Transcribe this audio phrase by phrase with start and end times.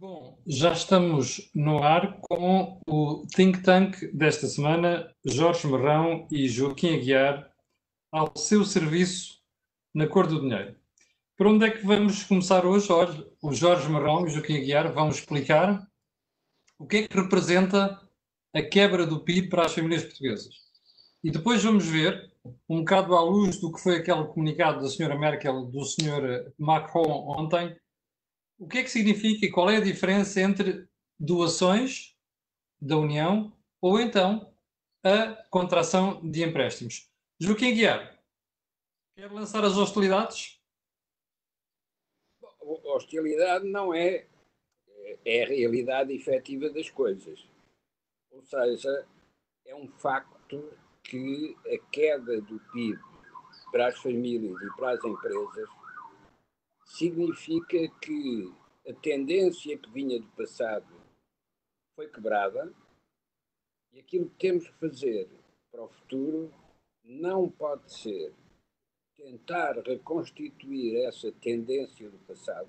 [0.00, 6.94] Bom, já estamos no ar com o think tank desta semana, Jorge Marrão e Joaquim
[6.94, 7.52] Aguiar,
[8.10, 9.42] ao seu serviço
[9.94, 10.74] na cor do dinheiro.
[11.36, 12.90] Por onde é que vamos começar hoje?
[12.90, 15.86] Olha, o Jorge Marrão e o Joaquim Aguiar vão explicar
[16.78, 18.00] o que é que representa
[18.54, 20.54] a quebra do PIB para as famílias portuguesas.
[21.22, 22.32] E depois vamos ver,
[22.66, 27.36] um bocado à luz do que foi aquele comunicado da senhora Merkel, do senhor Macron
[27.38, 27.76] ontem,
[28.60, 30.86] o que é que significa e qual é a diferença entre
[31.18, 32.14] doações
[32.78, 34.54] da União ou então
[35.02, 37.10] a contração de empréstimos?
[37.40, 38.22] Joaquim Guiar,
[39.16, 40.60] quer lançar as hostilidades?
[42.60, 44.26] Hostilidade não é,
[45.24, 47.48] é a realidade efetiva das coisas.
[48.30, 49.06] Ou seja,
[49.64, 50.70] é um facto
[51.02, 53.00] que a queda do PIB
[53.72, 55.79] para as famílias e para as empresas
[56.90, 58.52] significa que
[58.88, 61.00] a tendência que vinha do passado
[61.94, 62.72] foi quebrada
[63.92, 65.28] e aquilo que temos que fazer
[65.70, 66.52] para o futuro
[67.04, 68.34] não pode ser
[69.16, 72.68] tentar reconstituir essa tendência do passado,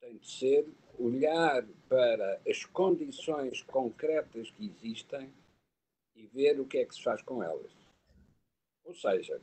[0.00, 5.32] tem de ser olhar para as condições concretas que existem
[6.14, 7.72] e ver o que é que se faz com elas.
[8.84, 9.40] Ou seja,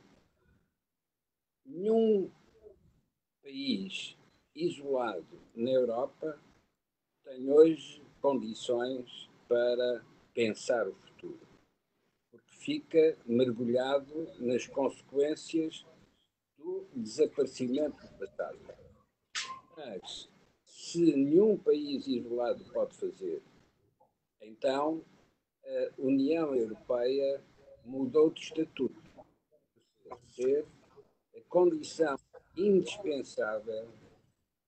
[1.66, 2.30] nenhum
[3.42, 4.16] país
[4.54, 6.38] isolado na Europa
[7.24, 11.46] tem hoje condições para pensar o futuro,
[12.30, 15.84] porque fica mergulhado nas consequências
[16.56, 18.58] do desaparecimento do passado.
[19.76, 20.28] Mas,
[20.64, 23.42] se nenhum país isolado pode fazer,
[24.40, 25.04] então
[25.64, 27.42] a União Europeia
[27.84, 29.00] mudou de estatuto.
[30.34, 30.66] Ser
[31.36, 32.16] a condição
[32.56, 33.88] indispensável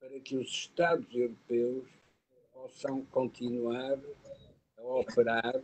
[0.00, 1.88] para que os Estados europeus
[2.52, 3.98] possam continuar
[4.78, 5.62] a operar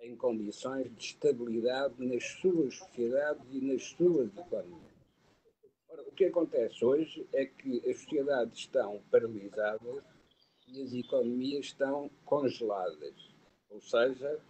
[0.00, 4.90] em condições de estabilidade nas suas sociedades e nas suas economias.
[5.88, 10.04] Ora, o que acontece hoje é que as sociedades estão paralisadas
[10.68, 13.14] e as economias estão congeladas.
[13.68, 14.40] Ou seja,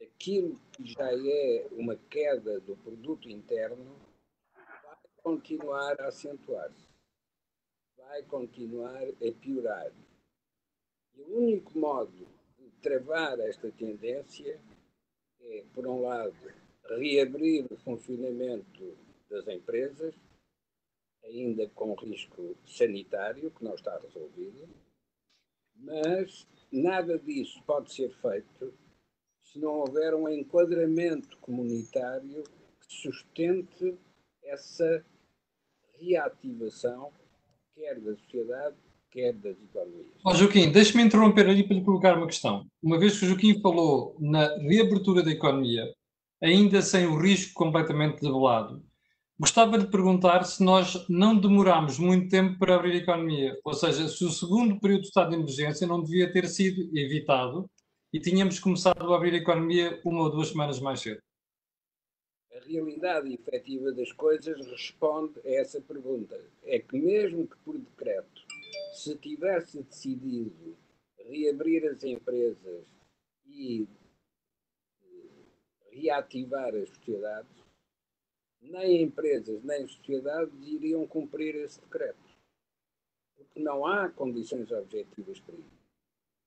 [0.00, 3.96] aquilo que já é uma queda do produto interno
[5.22, 6.92] continuar a acentuar-se
[7.96, 9.92] vai continuar a piorar.
[11.14, 12.26] E o único modo
[12.58, 14.60] de travar esta tendência
[15.40, 16.34] é, por um lado,
[16.98, 18.96] reabrir o funcionamento
[19.30, 20.14] das empresas,
[21.24, 24.68] ainda com risco sanitário, que não está resolvido,
[25.74, 28.74] mas nada disso pode ser feito
[29.42, 32.42] se não houver um enquadramento comunitário
[32.80, 33.98] que sustente
[34.42, 35.04] essa
[36.04, 37.10] reativação
[37.74, 38.76] quer da sociedade,
[39.10, 40.06] quer das economias.
[40.24, 42.66] Oh, Joaquim, deixe-me interromper ali para lhe colocar uma questão.
[42.82, 45.84] Uma vez que o Joaquim falou na reabertura da economia,
[46.42, 48.82] ainda sem o risco completamente debelado,
[49.38, 53.56] gostava de perguntar se nós não demoramos muito tempo para abrir a economia.
[53.64, 57.68] Ou seja, se o segundo período de estado de emergência não devia ter sido evitado
[58.12, 61.20] e tínhamos começado a abrir a economia uma ou duas semanas mais cedo
[62.60, 66.38] realidade efetiva das coisas responde a essa pergunta.
[66.64, 68.42] É que, mesmo que por decreto
[68.94, 70.76] se tivesse decidido
[71.16, 72.84] reabrir as empresas
[73.46, 73.86] e
[75.02, 77.62] eh, reativar as sociedades,
[78.60, 82.18] nem empresas nem sociedades iriam cumprir esse decreto.
[83.36, 85.82] Porque não há condições objetivas para isso.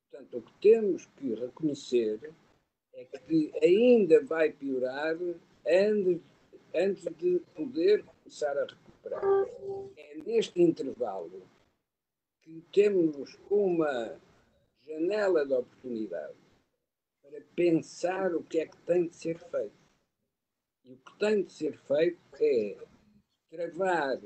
[0.10, 2.34] Portanto, o que temos que reconhecer
[2.94, 5.18] é que ainda vai piorar
[5.68, 6.22] antes,
[6.74, 9.24] antes de poder começar a recuperar.
[9.98, 11.42] É neste intervalo
[12.42, 14.20] que temos uma
[14.86, 16.38] janela de oportunidade
[17.22, 19.86] para pensar o que é que tem de ser feito.
[20.84, 22.78] E o que tem de ser feito é
[23.50, 24.22] travar,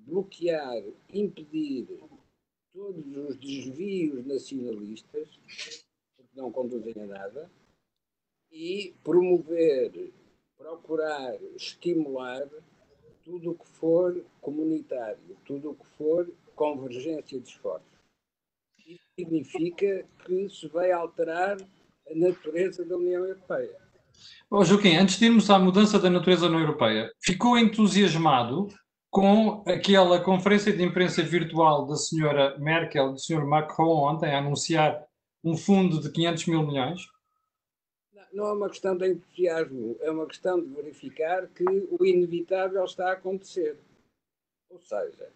[0.00, 0.82] bloquear,
[1.12, 1.86] impedir
[2.72, 5.28] todos os desvios nacionalistas,
[6.16, 7.50] porque não conduzem a nada,
[8.50, 10.12] e promover
[10.62, 12.46] procurar estimular
[13.24, 17.86] tudo o que for comunitário, tudo o que for convergência de esforços.
[18.86, 23.76] Isso significa que se vai alterar a natureza da União Europeia.
[24.50, 28.68] Oh, Joaquim, antes de irmos à mudança da natureza União Europeia, ficou entusiasmado
[29.10, 35.02] com aquela conferência de imprensa virtual da senhora Merkel, do senhor Macron ontem, a anunciar
[35.44, 37.02] um fundo de 500 mil milhões?
[38.32, 43.10] Não é uma questão de entusiasmo, é uma questão de verificar que o inevitável está
[43.10, 43.76] a acontecer.
[44.70, 45.30] Ou seja,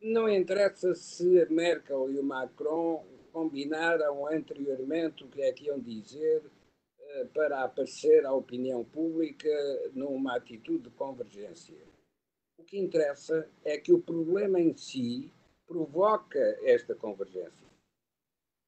[0.00, 5.80] não interessa se a Merkel e o Macron combinaram anteriormente o que é que iam
[5.80, 9.50] dizer uh, para aparecer à opinião pública
[9.94, 11.76] numa atitude de convergência.
[12.58, 15.32] O que interessa é que o problema em si
[15.66, 17.71] provoca esta convergência.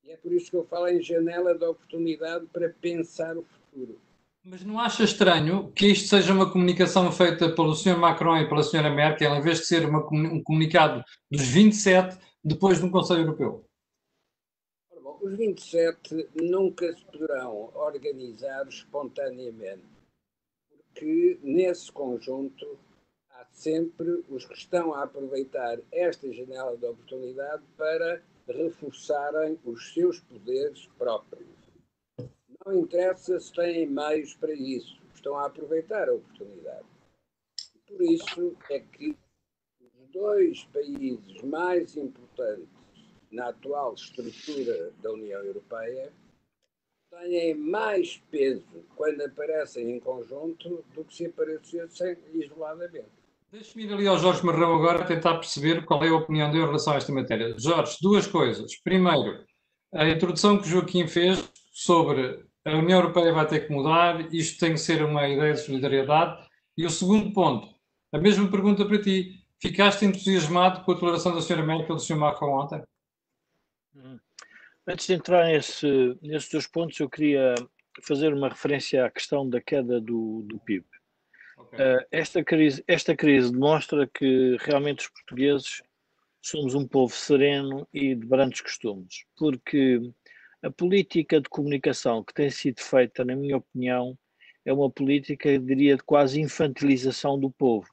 [0.07, 3.99] E é por isso que eu falo em janela de oportunidade para pensar o futuro.
[4.45, 7.97] Mas não acha estranho que isto seja uma comunicação feita pelo Sr.
[7.97, 8.91] Macron e pela Sra.
[8.91, 13.65] Merkel, em vez de ser uma, um comunicado dos 27 depois de um Conselho Europeu?
[15.03, 19.87] Bom, os 27 nunca se poderão organizar espontaneamente,
[20.93, 22.79] porque nesse conjunto
[23.31, 30.21] há sempre os que estão a aproveitar esta janela de oportunidade para reforçarem os seus
[30.21, 31.65] poderes próprios
[32.65, 36.87] não interessa se têm meios para isso, estão a aproveitar a oportunidade.
[37.87, 39.17] Por isso é que
[39.81, 42.69] os dois países mais importantes
[43.31, 46.11] na atual estrutura da União Europeia
[47.11, 53.24] têm mais peso quando aparecem em conjunto do que se aparecessem isoladamente.
[53.55, 56.67] Deixe-me ir ali ao Jorge Marrão agora tentar perceber qual é a opinião dele em
[56.67, 57.55] relação a esta matéria.
[57.57, 58.75] Jorge, duas coisas.
[58.83, 59.45] Primeiro,
[59.95, 64.59] a introdução que o Joaquim fez sobre a União Europeia vai ter que mudar, isto
[64.59, 66.45] tem que ser uma ideia de solidariedade.
[66.77, 67.73] E o segundo ponto,
[68.13, 71.63] a mesma pergunta para ti, ficaste entusiasmado com a declaração da Sra.
[71.63, 72.17] Merkel e do Sr.
[72.17, 72.83] Macron ontem?
[73.95, 74.19] Hum.
[74.85, 77.55] Antes de entrar nesse, nesses dois pontos, eu queria
[78.03, 80.85] fazer uma referência à questão da queda do, do PIB.
[81.57, 81.79] Okay.
[81.79, 85.83] Uh, esta, crise, esta crise demonstra que realmente os portugueses
[86.43, 90.01] somos um povo sereno e de brandos costumes, porque
[90.63, 94.19] a política de comunicação que tem sido feita, na minha opinião,
[94.65, 97.89] é uma política, eu diria, de quase infantilização do povo.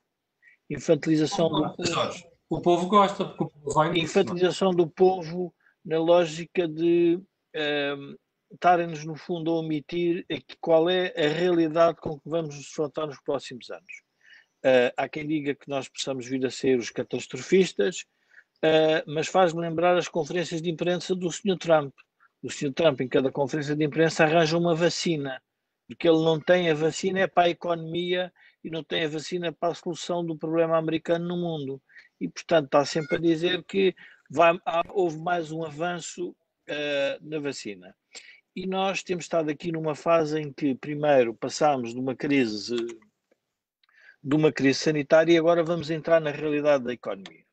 [0.69, 2.31] Infantilização do povo.
[2.49, 5.53] O povo gosta, porque o povo vai Infantilização do povo
[5.83, 8.15] na lógica de um, ehm,
[8.53, 10.25] estarem-nos, no fundo, a omitir
[10.59, 13.91] qual é a realidade com que vamos nos defrontar nos próximos anos.
[14.63, 18.05] Uh, há quem diga que nós possamos vir a ser os catastrofistas,
[18.63, 21.57] uh, mas faz-me lembrar as conferências de imprensa do Sr.
[21.57, 21.93] Trump,
[22.43, 22.73] o Sr.
[22.73, 25.41] Trump, em cada conferência de imprensa, arranja uma vacina,
[25.87, 28.31] porque ele não tem a vacina é para a economia
[28.63, 31.81] e não tem a vacina para a solução do problema americano no mundo.
[32.19, 33.95] E, portanto, está sempre a dizer que
[34.29, 37.95] vai, há, houve mais um avanço uh, na vacina.
[38.55, 42.75] E nós temos estado aqui numa fase em que, primeiro, passámos de uma crise
[44.23, 47.43] de uma crise sanitária e agora vamos entrar na realidade da economia.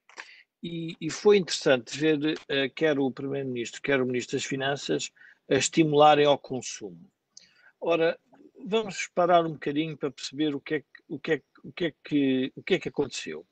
[0.62, 5.10] E, e foi interessante ver uh, quer o Primeiro-Ministro, quer o Ministro das Finanças
[5.48, 7.10] a estimularem ao consumo.
[7.80, 8.18] Ora,
[8.66, 11.42] vamos parar um bocadinho para perceber o que é que, o que, é,
[11.72, 11.92] que, é
[12.54, 13.46] o que, é que aconteceu.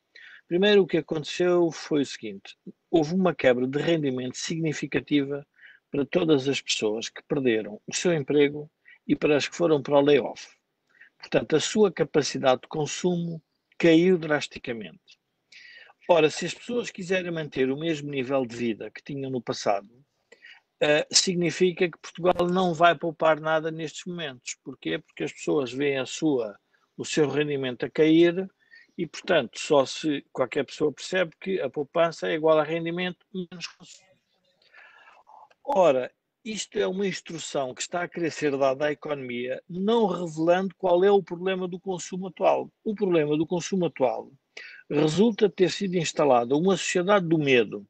[0.46, 2.56] Primeiro, o que aconteceu foi o seguinte:
[2.90, 5.46] houve uma quebra de rendimento significativa
[5.90, 8.70] para todas as pessoas que perderam o seu emprego
[9.06, 10.48] e para as que foram para o layoff.
[11.18, 13.42] Portanto, a sua capacidade de consumo
[13.78, 15.18] caiu drasticamente.
[16.08, 19.88] Ora, se as pessoas quiserem manter o mesmo nível de vida que tinham no passado,
[20.82, 24.56] uh, significa que Portugal não vai poupar nada nestes momentos.
[24.62, 24.98] Porquê?
[24.98, 26.56] Porque as pessoas veem a sua,
[26.96, 28.48] o seu rendimento a cair
[28.96, 33.66] e, portanto, só se qualquer pessoa percebe que a poupança é igual a rendimento menos
[33.66, 34.05] consumo.
[35.68, 36.12] Ora,
[36.44, 41.10] isto é uma instrução que está a ser dada à economia, não revelando qual é
[41.10, 42.70] o problema do consumo atual.
[42.84, 44.30] O problema do consumo atual
[44.88, 47.84] resulta ter sido instalada uma sociedade do medo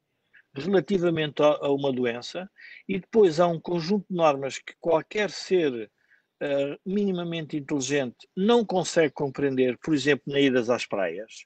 [0.54, 2.50] relativamente a, uma doença
[2.88, 5.90] e depois há um conjunto de normas que qualquer ser
[6.42, 11.44] uh, minimamente inteligente não consegue compreender, por exemplo, na idas às praias,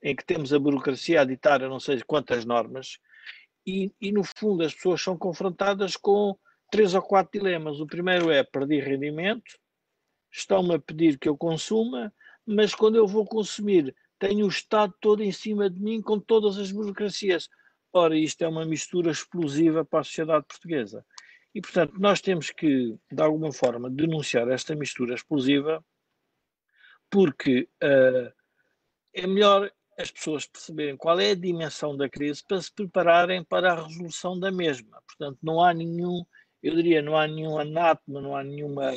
[0.00, 3.00] em que temos a burocracia a ditar não sei quantas normas,
[3.66, 6.36] e, e no fundo as pessoas são confrontadas com
[6.70, 7.80] três ou quatro dilemas.
[7.80, 9.58] O primeiro é perder rendimento,
[10.30, 12.12] estão-me a pedir que eu consuma,
[12.46, 16.56] mas quando eu vou consumir tenho o Estado todo em cima de mim com todas
[16.56, 17.48] as burocracias.
[17.92, 21.04] Ora, isto é uma mistura explosiva para a sociedade portuguesa.
[21.52, 25.84] E, portanto, nós temos que, de alguma forma, denunciar esta mistura explosiva,
[27.10, 28.32] porque uh,
[29.12, 33.72] é melhor as pessoas perceberem qual é a dimensão da crise para se prepararem para
[33.72, 35.02] a resolução da mesma.
[35.06, 36.24] Portanto, não há nenhum,
[36.62, 38.90] eu diria, não há nenhum anátema, não há nenhuma,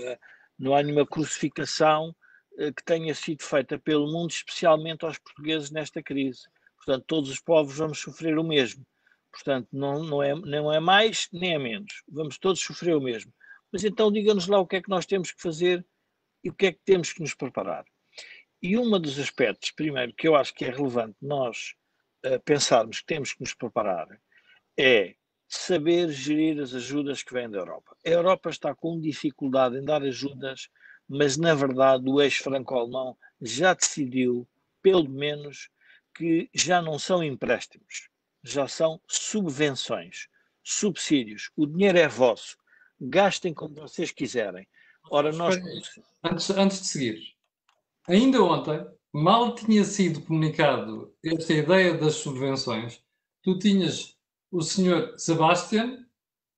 [0.57, 2.15] não há nenhuma crucificação
[2.57, 6.43] eh, que tenha sido feita pelo mundo, especialmente aos portugueses nesta crise.
[6.77, 8.85] Portanto, todos os povos vamos sofrer o mesmo.
[9.31, 12.03] Portanto, não, não, é, não é mais nem é menos.
[12.07, 13.33] Vamos todos sofrer o mesmo.
[13.71, 15.85] Mas então diga-nos lá o que é que nós temos que fazer
[16.43, 17.83] e o que é que temos que nos preparar.
[18.67, 21.75] E um dos aspectos, primeiro, que eu acho que é relevante nós
[22.25, 24.07] uh, pensarmos que temos que nos preparar
[24.75, 25.13] é
[25.47, 27.95] saber gerir as ajudas que vêm da Europa.
[28.03, 30.67] A Europa está com dificuldade em dar ajudas,
[31.07, 34.47] mas na verdade o eixo franco-alemão já decidiu,
[34.81, 35.69] pelo menos,
[36.15, 38.09] que já não são empréstimos,
[38.43, 40.27] já são subvenções,
[40.63, 41.51] subsídios.
[41.55, 42.57] O dinheiro é vosso,
[42.99, 44.67] gastem como vocês quiserem.
[45.11, 45.55] Ora, nós.
[46.23, 47.34] Antes, antes de seguir,
[48.07, 53.01] ainda ontem, mal tinha sido comunicado esta ideia das subvenções,
[53.43, 54.15] tu tinhas
[54.51, 56.05] o senhor Sebastian,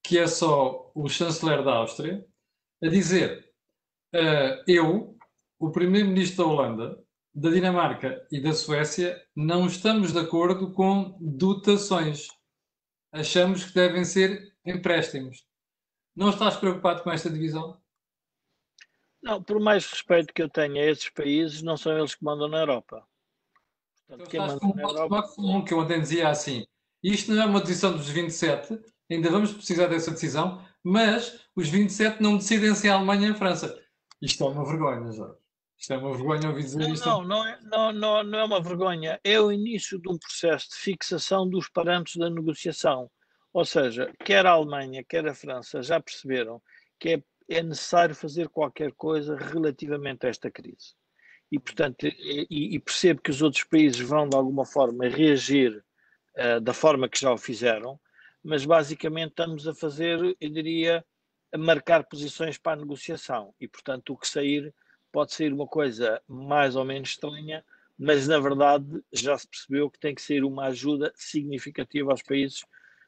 [0.04, 2.26] que é só o chanceler da Áustria,
[2.82, 3.54] a dizer:
[4.16, 5.18] uh, Eu,
[5.60, 12.28] o primeiro-ministro da Holanda, da Dinamarca e da Suécia, não estamos de acordo com dotações.
[13.12, 15.46] Achamos que devem ser empréstimos.
[16.16, 17.80] Não estás preocupado com esta divisão?
[19.28, 22.48] Não, por mais respeito que eu tenha a esses países, não são eles que mandam
[22.48, 23.06] na Europa.
[24.08, 25.64] Portanto, então, estás com na Europa...
[25.68, 26.66] que eu ontem dizia assim,
[27.04, 28.80] isto não é uma decisão dos 27,
[29.12, 33.34] ainda vamos precisar dessa decisão, mas os 27 não decidem se é a Alemanha ou
[33.34, 33.78] a França.
[34.22, 35.38] Isto é uma vergonha, Jorge.
[35.78, 37.06] Isto é uma vergonha ouvir dizer não, isto.
[37.06, 39.20] Não, não é, não, não, não é uma vergonha.
[39.24, 43.12] É o início de um processo de fixação dos parâmetros da negociação.
[43.54, 46.62] Ou seja, quer a Alemanha, quer a França já perceberam
[47.00, 50.96] que é, é necessário fazer qualquer coisa relativamente a esta crise.
[51.52, 55.84] E, portanto, e, e percebo que os outros países vão, de alguma forma, reagir
[56.38, 58.00] uh, da forma que já o fizeram,
[58.44, 61.06] mas basicamente estamos a fazer, eu diria,
[61.54, 63.54] a marcar posições para a negociação.
[63.60, 64.74] E, portanto, o que sair
[65.12, 67.64] pode sair uma coisa mais ou menos estranha,
[67.98, 72.64] mas na verdade já se percebeu que tem que ser uma ajuda significativa aos países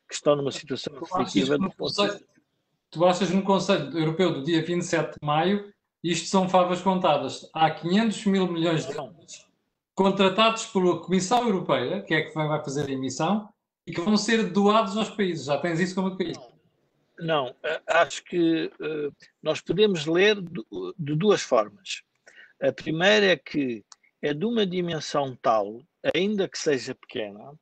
[0.07, 1.57] que estão numa situação restritiva.
[2.91, 5.71] Tu achas no Conselho Europeu do dia 27 de maio,
[6.03, 9.49] isto são favas contadas, há 500 mil milhões de euros
[9.99, 13.49] contratados pela Comissão Europeia, que é que vai fazer a emissão,
[13.85, 15.45] e que vão ser doados aos países.
[15.45, 16.37] Já tens isso como país?
[17.19, 22.01] Não, eh, acho que uh, nós podemos ler de duas formas.
[22.61, 23.83] A primeira é que
[24.21, 25.81] é de uma dimensão tal,
[26.15, 27.53] ainda que seja pequena,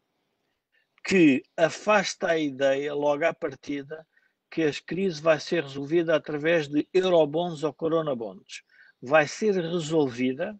[1.04, 4.06] que afasta a ideia, logo à partida,
[4.50, 8.64] que a crise vai ser resolvida através de eurobonds ou coronabonds.
[9.02, 10.60] Vai ser resolvida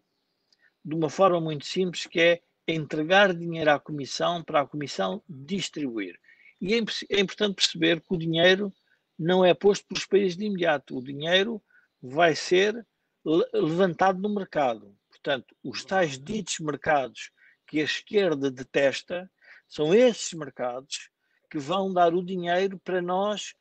[0.84, 6.18] de uma forma muito simples, que é entregar dinheiro à Comissão para a Comissão distribuir.
[6.60, 6.78] E é,
[7.10, 8.72] é importante perceber que o dinheiro
[9.18, 10.96] não é posto pelos países de imediato.
[10.96, 11.62] O dinheiro
[12.00, 12.86] vai ser
[13.52, 14.96] levantado no mercado.
[15.08, 17.30] Portanto, os tais ditos mercados
[17.66, 19.30] que a esquerda detesta
[19.68, 21.10] são esses mercados
[21.50, 23.54] que vão dar o dinheiro para nós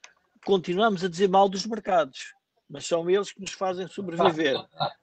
[0.46, 2.34] continuarmos a dizer mal dos mercados,
[2.70, 4.56] mas são eles que nos fazem sobreviver.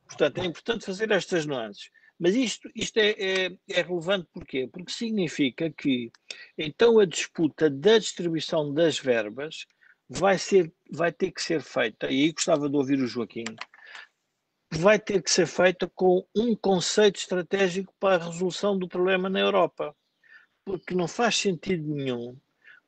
[0.06, 1.90] Portanto, é importante fazer estas nuances.
[2.18, 4.68] Mas isto, isto é, é, é, relevante porquê?
[4.72, 6.12] Porque significa que
[6.56, 9.66] então a disputa da distribuição das verbas
[10.08, 13.44] vai, ser, vai ter que ser feita, e aí gostava de ouvir o Joaquim,
[14.70, 19.40] vai ter que ser feita com um conceito estratégico para a resolução do problema na
[19.40, 19.94] Europa.
[20.64, 22.38] Porque não faz sentido nenhum.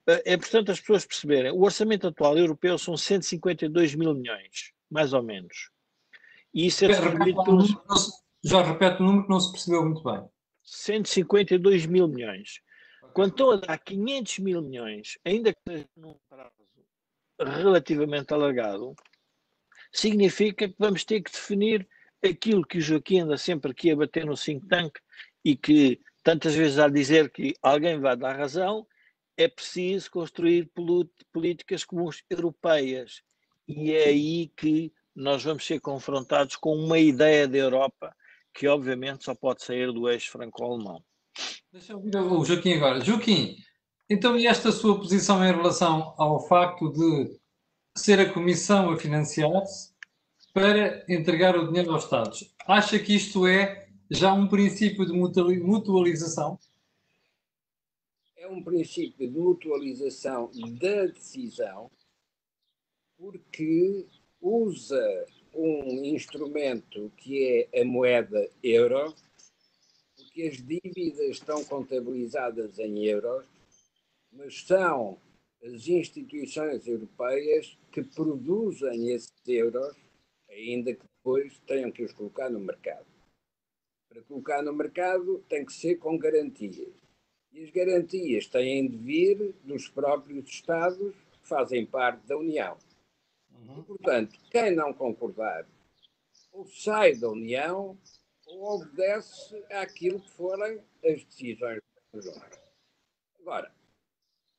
[0.07, 1.51] É importante as pessoas perceberem.
[1.51, 5.71] O orçamento atual europeu são 152 mil milhões, mais ou menos.
[6.55, 7.75] E isso é distribuído pelos.
[8.45, 10.25] Já repete o número que não se percebeu muito bem.
[10.63, 12.61] 152 mil milhões.
[13.13, 16.53] Quando estão a dar 500 mil milhões, ainda que seja num prazo
[17.39, 18.95] relativamente alargado,
[19.93, 21.87] significa que vamos ter que definir
[22.25, 24.99] aquilo que o Joaquim anda sempre aqui a bater no think tank
[25.45, 28.87] e que tantas vezes a dizer que alguém vai dar razão,
[29.37, 30.71] é preciso construir
[31.33, 33.23] políticas comuns europeias.
[33.69, 38.14] E é aí que nós vamos ser confrontados com uma ideia da Europa
[38.55, 41.02] que, obviamente, só pode sair do eixo franco-alemão.
[41.73, 43.00] Deixa eu ouvir o Joaquim agora.
[43.05, 43.57] Joaquim,
[44.09, 47.38] então e esta sua posição em relação ao facto de
[47.97, 49.95] ser a Comissão a financiar-se
[50.55, 52.55] para entregar o dinheiro aos Estados.
[52.66, 56.59] Acha que isto é já um princípio de mutualização?
[58.47, 60.49] É um princípio de mutualização
[60.79, 61.91] da decisão
[63.19, 64.07] porque
[64.41, 69.12] usa um instrumento que é a moeda euro,
[70.15, 73.45] porque as dívidas estão contabilizadas em euros,
[74.31, 75.19] mas são
[75.65, 79.97] as instituições europeias que produzem esses euros,
[80.49, 83.07] ainda que depois tenham que os colocar no mercado.
[84.09, 87.06] Para colocar no mercado tem que ser com garantias.
[87.57, 92.77] E as garantias têm de vir dos próprios Estados que fazem parte da União.
[93.51, 93.79] Uhum.
[93.79, 95.67] E, portanto, quem não concordar
[96.53, 97.99] ou sai da União
[98.47, 101.81] ou obedece àquilo que forem as decisões.
[103.41, 103.75] Agora,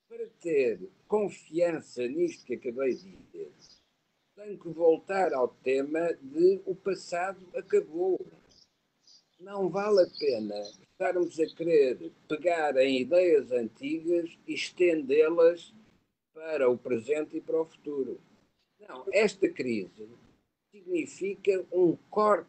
[0.09, 3.53] para ter confiança nisto que acabei de dizer,
[4.35, 8.19] tenho que voltar ao tema de o passado acabou.
[9.39, 15.71] Não vale a pena estarmos a querer pegar em ideias antigas e estendê-las
[16.33, 18.19] para o presente e para o futuro.
[18.79, 20.09] Não, esta crise
[20.71, 22.47] significa um corte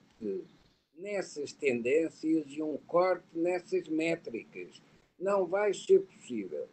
[0.94, 4.80] nessas tendências e um corte nessas métricas.
[5.18, 6.66] Não vai ser possível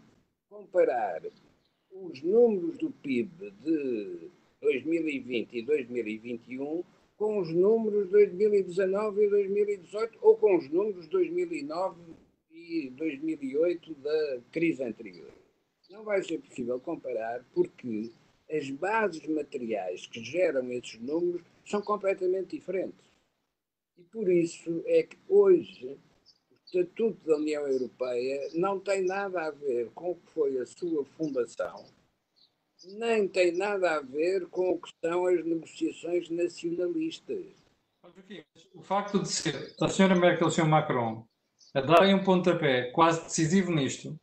[0.50, 1.24] comparar
[1.91, 4.29] os números do PIB de
[4.62, 6.84] 2020 e 2021
[7.17, 12.01] com os números de 2019 e 2018 ou com os números de 2009
[12.51, 15.31] e 2008 da crise anterior.
[15.89, 18.12] Não vai ser possível comparar porque
[18.50, 23.05] as bases materiais que geram esses números são completamente diferentes.
[23.98, 25.98] E por isso é que hoje
[26.51, 30.65] o Estatuto da União Europeia não tem nada a ver com o que foi a
[30.65, 31.86] sua fundação,
[32.94, 37.46] nem tem nada a ver com o que são as negociações nacionalistas.
[38.74, 41.25] O facto de ser a senhora Merkel e o senhor Macron
[41.74, 44.18] a darem um pontapé quase decisivo nisto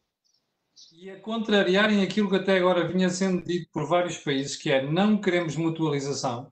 [0.93, 4.83] e a contrariarem aquilo que até agora vinha sendo dito por vários países, que é
[4.83, 6.51] não queremos mutualização,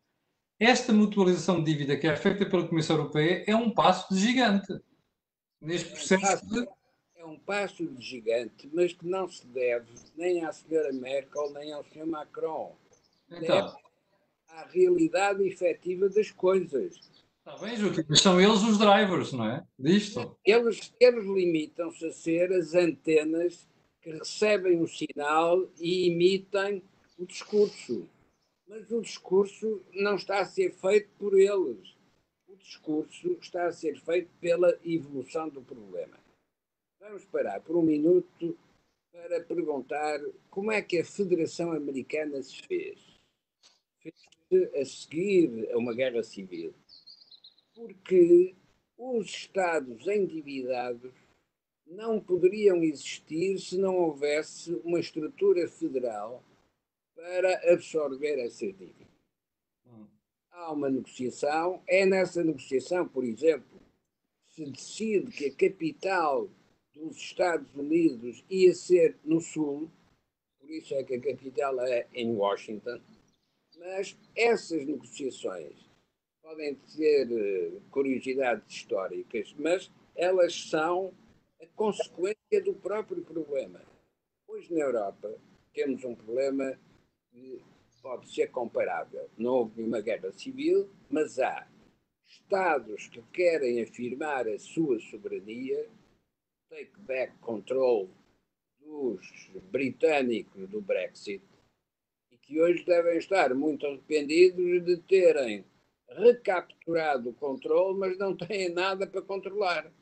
[0.59, 4.79] esta mutualização de dívida que é feita pela Comissão Europeia é um passo de gigante
[5.61, 6.80] neste processo de é
[7.31, 11.85] um passo de gigante, mas que não se deve nem à senhora Merkel nem ao
[11.85, 12.77] senhor Macron.
[13.31, 13.41] Então.
[13.41, 13.91] Deve
[14.49, 16.99] à realidade efetiva das coisas.
[17.39, 19.65] Está bem, Joaquim, mas são eles os drivers, não é?
[19.79, 20.37] Disto.
[20.45, 23.67] Eles, eles limitam-se a ser as antenas
[24.03, 26.83] que recebem o sinal e imitem
[27.19, 28.09] o discurso.
[28.69, 31.97] Mas o discurso não está a ser feito por eles.
[32.49, 36.20] O discurso está a ser feito pela evolução do problema.
[37.01, 38.59] Vamos parar por um minuto
[39.11, 43.01] para perguntar como é que a Federação Americana se fez.
[44.01, 46.75] Fez-se a seguir a uma guerra civil.
[47.75, 48.55] Porque
[48.99, 51.11] os Estados endividados
[51.87, 56.45] não poderiam existir se não houvesse uma estrutura federal
[57.15, 59.09] para absorver essas dívidas.
[59.87, 60.07] Hum.
[60.51, 63.81] Há uma negociação, é nessa negociação, por exemplo,
[64.49, 66.51] se decide que a capital
[67.01, 69.91] dos Estados Unidos ia ser no Sul,
[70.59, 73.01] por isso é que a capital é em Washington,
[73.79, 75.75] mas essas negociações
[76.43, 81.15] podem ter eh, curiosidades históricas, mas elas são
[81.61, 83.81] a consequência do próprio problema.
[84.47, 85.35] Hoje na Europa
[85.73, 86.79] temos um problema
[87.31, 87.63] que
[88.03, 89.29] pode ser comparável.
[89.39, 91.67] Não houve uma guerra civil, mas há
[92.27, 95.89] Estados que querem afirmar a sua soberania
[96.71, 98.09] take back control
[98.81, 101.43] dos britânicos do Brexit
[102.31, 105.65] e que hoje devem estar muito arrependidos de terem
[106.09, 109.93] recapturado o controle, mas não têm nada para controlar,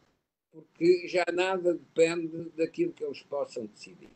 [0.52, 4.10] porque já nada depende daquilo que eles possam decidir.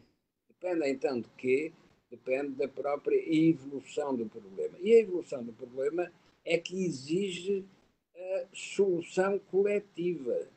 [0.49, 1.73] Depende então de quê?
[2.11, 4.79] Depende da própria evolução do problema.
[4.81, 6.13] E a evolução do problema
[6.45, 7.65] é que exige
[8.15, 10.49] a solução coletiva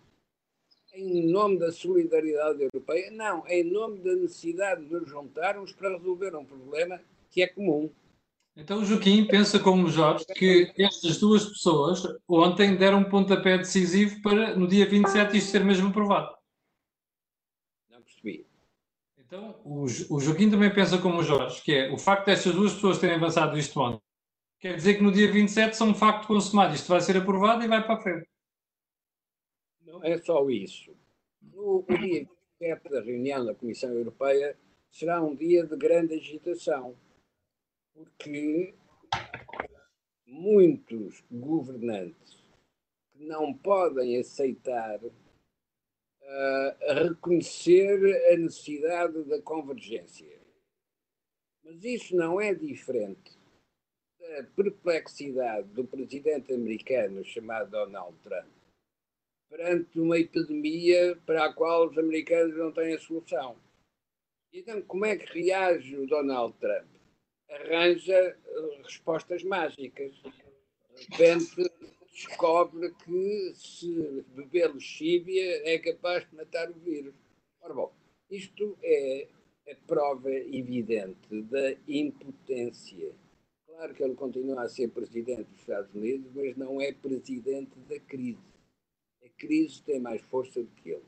[0.95, 6.35] em nome da solidariedade europeia, não, em nome da necessidade de nos juntarmos para resolver
[6.35, 7.89] um problema que é comum.
[8.55, 14.21] Então o Joaquim pensa como Jorge que estas duas pessoas ontem deram um pontapé decisivo
[14.21, 16.33] para no dia 27 isto ser mesmo aprovado.
[17.89, 18.47] Não percebi.
[19.17, 22.73] Então o, o Joaquim também pensa como o Jorge, que é o facto destas duas
[22.73, 24.01] pessoas terem avançado isto ontem,
[24.61, 27.67] quer dizer que no dia 27 são um facto consumado, isto vai ser aprovado e
[27.67, 28.27] vai para a frente
[29.95, 30.93] não é só isso.
[31.53, 32.27] O dia
[32.59, 34.57] 27 da reunião da Comissão Europeia
[34.91, 36.97] será um dia de grande agitação,
[37.93, 38.73] porque
[40.25, 42.43] muitos governantes
[43.13, 45.13] que não podem aceitar uh,
[46.93, 50.35] reconhecer a necessidade da convergência.
[51.63, 53.37] Mas isso não é diferente
[54.19, 58.54] da perplexidade do presidente americano chamado Donald Trump
[59.49, 63.55] perante uma epidemia para a qual os americanos não têm a solução.
[64.53, 66.87] Então, como é que reage o Donald Trump?
[67.49, 70.13] Arranja eh, respostas mágicas.
[70.13, 71.71] De repente,
[72.11, 77.13] descobre que se beber lexívia é capaz de matar o vírus.
[77.61, 77.93] Ora bom,
[78.29, 79.27] isto é
[79.69, 83.13] a prova evidente da impotência.
[83.67, 87.99] Claro que ele continua a ser presidente dos Estados Unidos, mas não é presidente da
[87.99, 88.54] crise
[89.37, 91.05] crise tem mais força do que ele.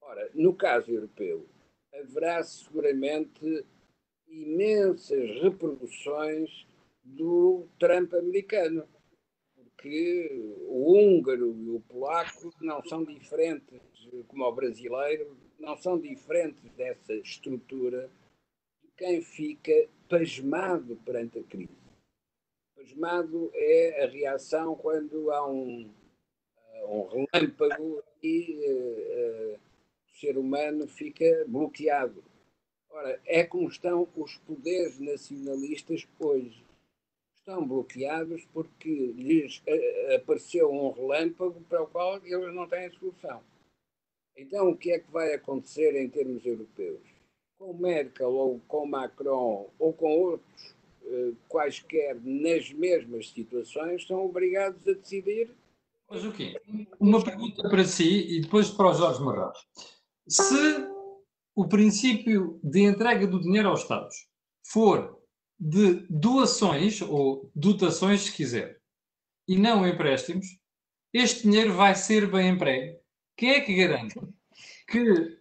[0.00, 1.46] Ora, no caso europeu,
[1.92, 3.64] haverá seguramente
[4.28, 6.66] imensas reproduções
[7.02, 8.86] do Trump americano,
[9.54, 10.28] porque
[10.66, 13.80] o húngaro e o polaco não são diferentes,
[14.28, 18.10] como o brasileiro, não são diferentes dessa estrutura
[18.82, 21.80] de quem fica pasmado perante a crise.
[22.74, 25.90] Pasmado é a reação quando há um,
[26.86, 29.58] um relâmpago e uh,
[30.06, 32.22] o ser humano fica bloqueado.
[32.90, 36.64] Ora, é como estão os poderes nacionalistas hoje.
[37.36, 43.42] Estão bloqueados porque lhes uh, apareceu um relâmpago para o qual eles não têm solução.
[44.36, 47.00] Então, o que é que vai acontecer em termos europeus?
[47.58, 50.74] Com Merkel ou com Macron ou com outros
[51.48, 55.50] quaisquer nas mesmas situações, são obrigados a decidir.
[56.08, 56.59] Mas o quê?
[56.98, 59.52] Uma pergunta para si e depois para o Jorge Marrão.
[60.28, 60.88] Se
[61.54, 64.16] o princípio de entrega do dinheiro aos Estados
[64.66, 65.18] for
[65.58, 68.80] de doações ou dotações, se quiser,
[69.48, 70.46] e não empréstimos,
[71.12, 73.00] este dinheiro vai ser bem emprego
[73.40, 74.20] quem é que garante
[74.86, 75.40] que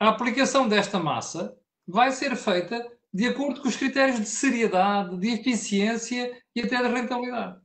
[0.00, 5.28] a aplicação desta massa vai ser feita de acordo com os critérios de seriedade, de
[5.28, 7.60] eficiência e até de rentabilidade?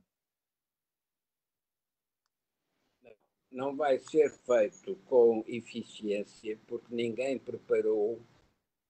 [3.54, 8.20] Não vai ser feito com eficiência porque ninguém preparou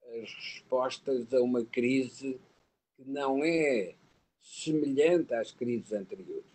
[0.07, 2.41] as respostas a uma crise
[2.97, 3.95] que não é
[4.41, 6.47] semelhante às crises anteriores.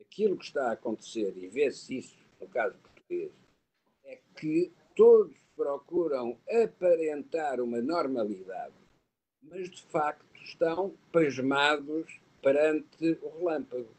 [0.00, 3.32] Aquilo que está a acontecer, e vê-se isso no caso português,
[4.04, 8.74] é que todos procuram aparentar uma normalidade,
[9.42, 13.95] mas de facto estão pasmados perante o relâmpago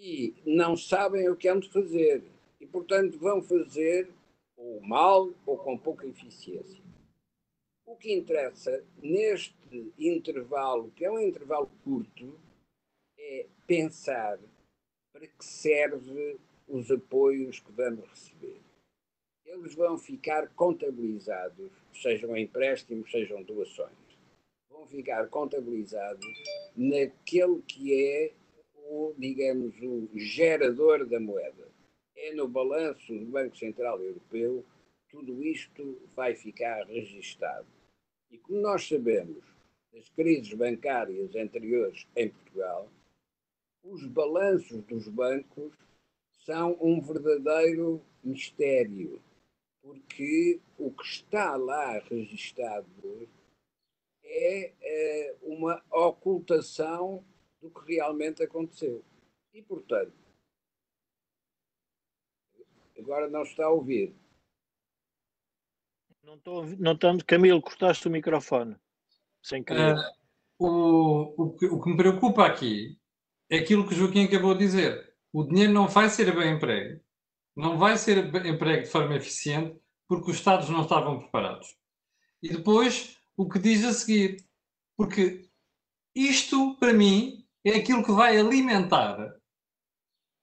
[0.00, 2.24] e não sabem o que hão de fazer.
[2.58, 4.08] E, portanto, vão fazer
[4.56, 6.82] ou mal ou com pouca eficiência.
[7.86, 9.54] O que interessa neste
[9.98, 12.38] intervalo, que é um intervalo curto,
[13.18, 14.38] é pensar
[15.12, 18.60] para que serve os apoios que vamos receber.
[19.44, 23.90] Eles vão ficar contabilizados, sejam empréstimos, sejam doações,
[24.70, 26.24] vão ficar contabilizados
[26.76, 28.32] naquele que é
[28.90, 31.68] o, digamos, o gerador da moeda.
[32.16, 34.64] É no balanço do Banco Central Europeu,
[35.08, 37.66] tudo isto vai ficar registado.
[38.30, 39.44] E como nós sabemos
[39.92, 42.88] das crises bancárias anteriores em Portugal,
[43.84, 45.72] os balanços dos bancos
[46.44, 49.22] são um verdadeiro mistério
[49.82, 53.28] porque o que está lá registado
[54.22, 57.24] é, é uma ocultação
[57.60, 59.04] do que realmente aconteceu.
[59.52, 60.12] E, portanto,
[62.98, 64.14] agora não está a ouvir.
[66.22, 68.76] Não estou não estamos, Camilo, cortaste o microfone.
[69.42, 69.96] Sem querer.
[70.58, 72.98] Uh, o, o, que, o que me preocupa aqui
[73.48, 75.16] é aquilo que o Joaquim acabou de dizer.
[75.32, 77.00] O dinheiro não vai ser bem emprego
[77.60, 81.76] não vai ser emprego de forma eficiente porque os Estados não estavam preparados.
[82.42, 84.44] E depois, o que diz a seguir,
[84.96, 85.48] porque
[86.14, 89.34] isto, para mim, é aquilo que vai alimentar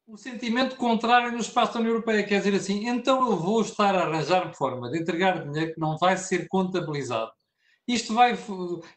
[0.05, 3.93] o sentimento contrário no espaço da União Europeia, quer dizer assim, então eu vou estar
[3.93, 7.31] a arranjar forma de entregar dinheiro que não vai ser contabilizado.
[7.85, 8.37] Isto, vai,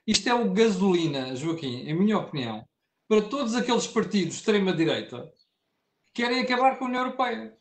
[0.07, 2.65] isto é o gasolina, Joaquim, em minha opinião,
[3.09, 5.33] para todos aqueles partidos de extrema-direita
[6.13, 7.61] que querem acabar com a União Europeia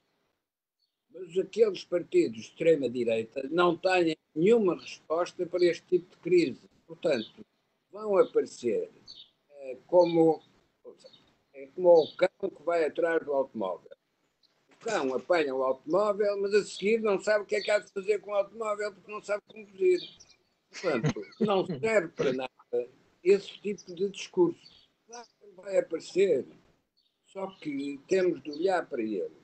[1.20, 6.62] mas aqueles partidos de extrema-direita não têm nenhuma resposta para este tipo de crise.
[6.88, 7.46] Portanto,
[7.92, 8.90] vão aparecer
[9.52, 10.42] é, como,
[11.64, 13.92] é como o cão que vai atrás do automóvel.
[14.72, 17.80] O cão apanha o automóvel, mas a seguir não sabe o que é que há
[17.80, 20.00] de fazer com o automóvel porque não sabe conduzir.
[20.72, 22.90] Portanto, não serve para nada
[23.24, 24.90] esse tipo de discurso.
[25.08, 26.46] Claro vai aparecer,
[27.26, 29.40] só que temos de olhar para ele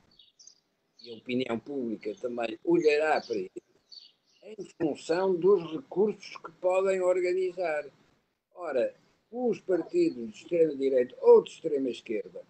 [1.01, 3.51] e a opinião pública também olhará para isso,
[4.43, 7.85] em função dos recursos que podem organizar.
[8.53, 8.95] Ora,
[9.35, 12.41] os partidos de extrema-direita ou de extrema-esquerda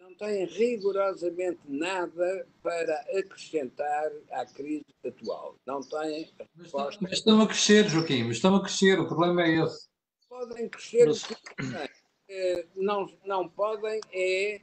[0.00, 5.56] não têm rigorosamente nada para acrescentar à crise atual.
[5.66, 7.00] Não têm resposta.
[7.02, 9.88] Mas estão a crescer, Joaquim, estão a crescer, o problema é esse.
[10.28, 11.22] Podem crescer, mas...
[12.28, 14.60] Eh, não, não podem é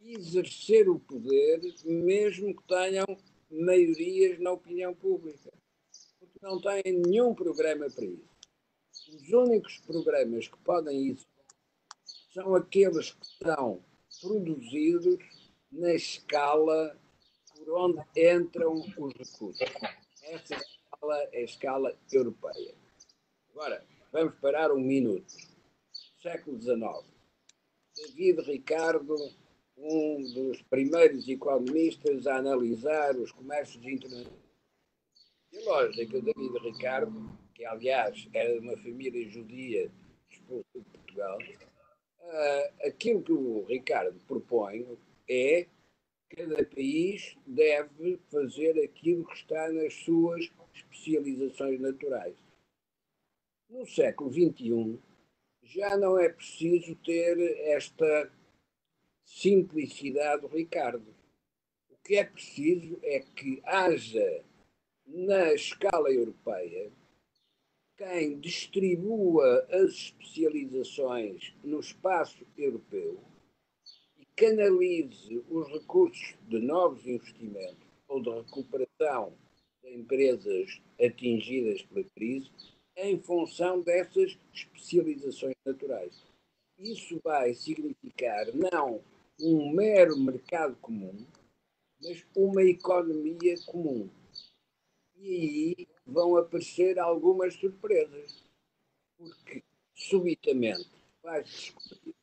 [0.00, 3.06] exercer o poder, mesmo que tenham
[3.48, 5.52] maiorias na opinião pública.
[6.18, 8.35] Porque não têm nenhum programa para isso.
[9.08, 11.26] Os únicos programas que podem isso
[12.32, 13.84] são aqueles que são
[14.20, 15.18] produzidos
[15.70, 16.98] na escala
[17.54, 19.60] por onde entram os recursos.
[20.22, 22.74] Essa escala escala é escala europeia.
[23.50, 25.32] Agora, vamos parar um minuto.
[26.20, 27.04] Século XIX.
[27.94, 29.14] David Ricardo,
[29.76, 34.46] um dos primeiros economistas a analisar os comércios internacionais.
[35.52, 39.90] E lógico, David Ricardo, que aliás era de uma família judia
[40.30, 41.38] expulsa de Portugal,
[42.20, 44.86] uh, aquilo que o Ricardo propõe
[45.26, 45.66] é
[46.28, 52.36] cada país deve fazer aquilo que está nas suas especializações naturais.
[53.70, 54.98] No século XXI,
[55.62, 57.38] já não é preciso ter
[57.68, 58.30] esta
[59.24, 61.14] simplicidade do Ricardo.
[61.88, 64.44] O que é preciso é que haja,
[65.06, 66.92] na escala europeia,
[67.96, 73.18] quem distribua as especializações no espaço europeu
[74.36, 79.32] canalize os recursos de novos investimentos ou de recuperação
[79.82, 82.50] de empresas atingidas pela crise
[82.98, 86.22] em função dessas especializações naturais.
[86.78, 89.00] Isso vai significar não
[89.40, 91.16] um mero mercado comum,
[92.02, 94.08] mas uma economia comum.
[95.18, 98.44] E aí vão aparecer algumas surpresas,
[99.16, 99.62] porque
[99.94, 100.90] subitamente
[101.22, 102.14] vai-se descobrir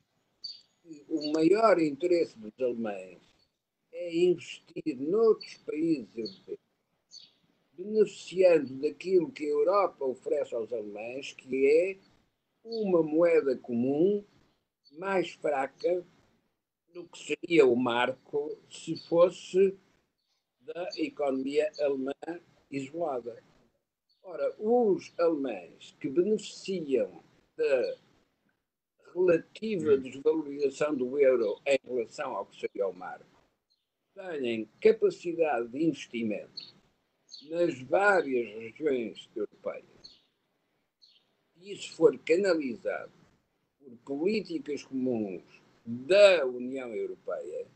[1.08, 3.19] o maior interesse dos alemães
[3.91, 6.60] é investir noutros países europeus,
[7.73, 11.97] beneficiando daquilo que a Europa oferece aos alemães, que é
[12.63, 14.23] uma moeda comum
[14.97, 16.06] mais fraca
[16.93, 19.75] do que seria o marco se fosse
[20.62, 22.13] da economia alemã
[22.74, 23.42] isolada.
[24.24, 27.24] Ora, os alemães que beneficiam
[27.56, 27.96] da
[29.14, 30.02] relativa hum.
[30.02, 33.26] desvalorização do euro em relação ao que seria o marco,
[34.16, 36.74] têm capacidade de investimento
[37.50, 40.24] nas várias regiões europeias,
[41.58, 43.12] e isso for canalizado
[43.80, 45.44] por políticas comuns
[45.86, 47.68] da União Europeia,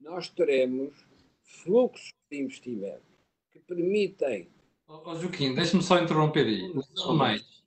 [0.00, 0.94] nós teremos
[1.42, 3.09] fluxos de investimento
[3.50, 4.48] que permitem.
[4.88, 6.70] Oh, Joaquim, deixe-me só interromper aí.
[6.74, 7.60] Os alemães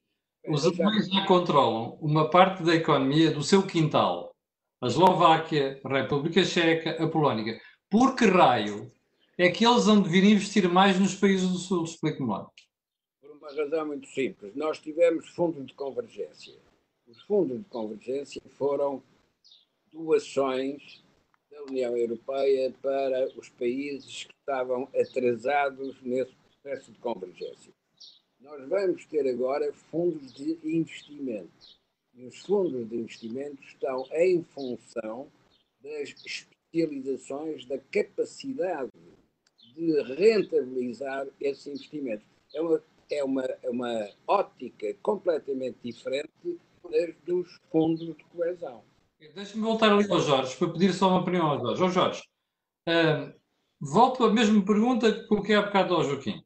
[0.47, 4.35] os alemães já controlam uma parte da economia do seu quintal.
[4.81, 7.61] A Eslováquia, a República Checa, a Polónia.
[7.89, 8.91] Por que raio
[9.37, 11.85] é que eles vão vir investir mais nos países do Sul?
[11.85, 12.45] Explique-me lá.
[13.21, 14.53] Por uma razão muito simples.
[14.53, 16.55] Nós tivemos fundos de convergência.
[17.07, 19.01] Os fundos de convergência foram
[19.93, 21.01] doações
[21.53, 27.71] da União Europeia para os países que estavam atrasados nesse processo de convergência.
[28.39, 31.81] Nós vamos ter agora fundos de investimento.
[32.15, 35.27] E os fundos de investimento estão em função
[35.81, 38.91] das especializações, da capacidade
[39.75, 42.25] de rentabilizar esses investimentos.
[42.53, 46.59] É uma, é uma, é uma ótica completamente diferente
[47.25, 48.83] dos fundos de coesão.
[49.33, 51.93] Deixa-me voltar ali ao Jorge, para pedir só uma opinião ao Jorge.
[51.93, 52.23] Jorge,
[52.89, 53.33] uh,
[53.79, 56.43] volto à mesma pergunta que coloquei há bocado ao Joaquim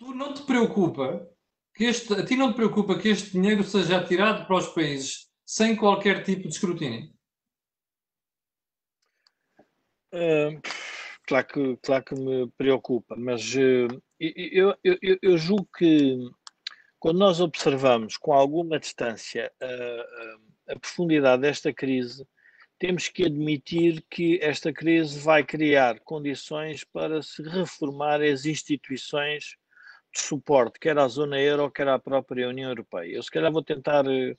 [0.00, 1.28] tu não te preocupa
[1.74, 5.28] que este, a ti não te preocupa que este dinheiro seja atirado para os países
[5.44, 7.12] sem qualquer tipo de escrutínio?
[10.12, 10.60] Uh,
[11.26, 16.16] claro, que, claro que me preocupa, mas uh, eu, eu, eu, eu, julgo que
[16.98, 22.26] quando nós observamos com alguma distância uh, a profundidade desta crise,
[22.78, 29.56] temos que admitir que esta crise vai criar condições para se reformar as instituições
[30.12, 33.16] de suporte, quer à zona euro, quer à própria União Europeia.
[33.16, 34.34] Eu, se calhar, vou tentar, eh,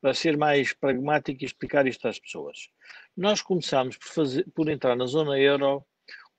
[0.00, 2.68] para ser mais pragmático, explicar isto às pessoas.
[3.16, 5.84] Nós começámos por, fazer, por entrar na zona euro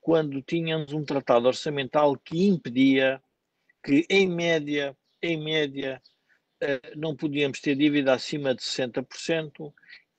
[0.00, 3.20] quando tínhamos um tratado orçamental que impedia
[3.82, 6.00] que, em média, em média,
[6.96, 9.72] não podíamos ter dívida acima de 60%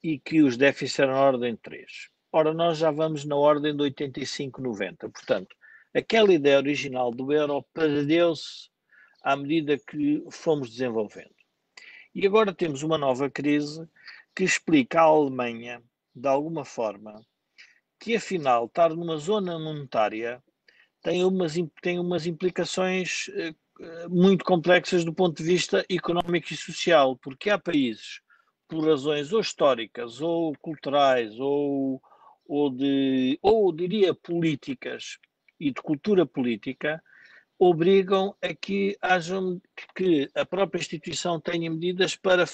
[0.03, 2.09] e que os déficits eram na ordem de 3.
[2.31, 5.09] Ora, nós já vamos na ordem de 85, 90.
[5.09, 5.55] Portanto,
[5.93, 8.69] aquela ideia original do euro perdeu-se
[9.23, 11.35] à medida que fomos desenvolvendo.
[12.13, 13.87] E agora temos uma nova crise
[14.35, 15.81] que explica à Alemanha,
[16.15, 17.21] de alguma forma,
[17.99, 20.41] que afinal estar numa zona monetária
[21.01, 23.53] tem umas, tem umas implicações eh,
[24.09, 28.21] muito complexas do ponto de vista económico e social, porque há países,
[28.67, 32.01] por razões ou históricas, ou culturais, ou,
[32.45, 35.17] ou, de, ou diria políticas,
[35.59, 37.01] e de cultura política
[37.59, 39.59] obrigam a que hajam
[39.95, 42.45] que a própria instituição tenha medidas para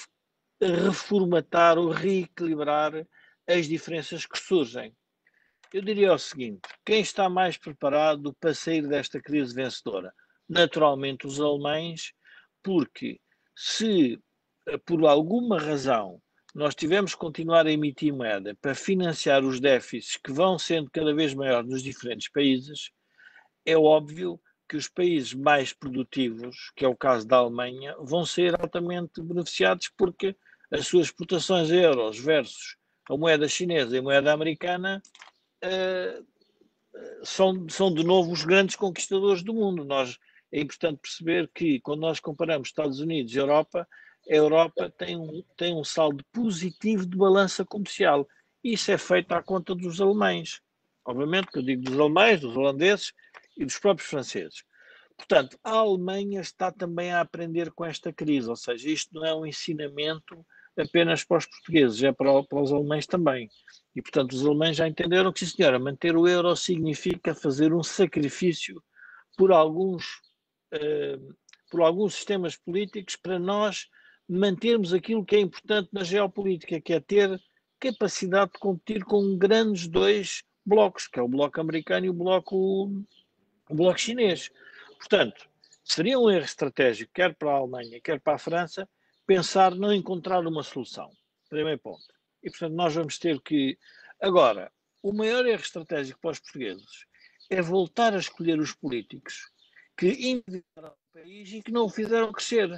[0.62, 3.06] reformatar ou reequilibrar
[3.48, 4.96] as diferenças que surgem.
[5.74, 10.14] Eu diria o seguinte: quem está mais preparado para sair desta crise vencedora?
[10.48, 12.14] Naturalmente os alemães,
[12.62, 13.20] porque
[13.56, 14.20] se
[14.68, 16.22] eh, por alguma razão
[16.54, 21.14] nós tivemos que continuar a emitir moeda para financiar os déficits que vão sendo cada
[21.14, 22.92] vez maiores nos diferentes países,
[23.66, 28.60] é óbvio que os países mais produtivos, que é o caso da Alemanha, vão ser
[28.60, 30.36] altamente beneficiados porque
[30.72, 32.76] as suas exportações em euros versus
[33.10, 35.02] a moeda chinesa e a moeda americana
[35.64, 36.26] uh,
[37.24, 39.84] são, são de novo os grandes conquistadores do mundo.
[39.84, 40.18] Nós,
[40.54, 43.88] é importante perceber que quando nós comparamos Estados Unidos e Europa,
[44.30, 48.28] a Europa tem um, tem um saldo positivo de balança comercial.
[48.64, 50.62] Isso é feito à conta dos alemães.
[51.04, 53.14] Obviamente que eu digo dos alemães, dos holandeses
[53.58, 54.64] e dos próprios franceses.
[55.18, 59.34] Portanto, a Alemanha está também a aprender com esta crise, ou seja, isto não é
[59.34, 60.46] um ensinamento
[60.78, 63.50] apenas para os portugueses, é para, para os alemães também.
[63.96, 67.84] E, portanto, os alemães já entenderam que, sim, senhora, manter o euro significa fazer um
[67.84, 68.84] sacrifício
[69.38, 70.06] por alguns,
[71.70, 73.88] por alguns sistemas políticos para nós
[74.28, 77.42] mantermos aquilo que é importante na geopolítica, que é ter
[77.80, 82.86] capacidade de competir com grandes dois blocos, que é o bloco americano e o bloco,
[83.70, 84.50] o bloco chinês.
[84.98, 85.50] Portanto,
[85.84, 88.88] seria um erro estratégico, quer para a Alemanha, quer para a França,
[89.26, 91.10] pensar não encontrar uma solução.
[91.50, 92.06] Primeiro ponto.
[92.42, 93.78] E, portanto, nós vamos ter que.
[94.22, 97.06] Agora, o maior erro estratégico para os portugueses
[97.50, 99.52] é voltar a escolher os políticos
[100.04, 102.70] que endividaram o país e que não o fizeram crescer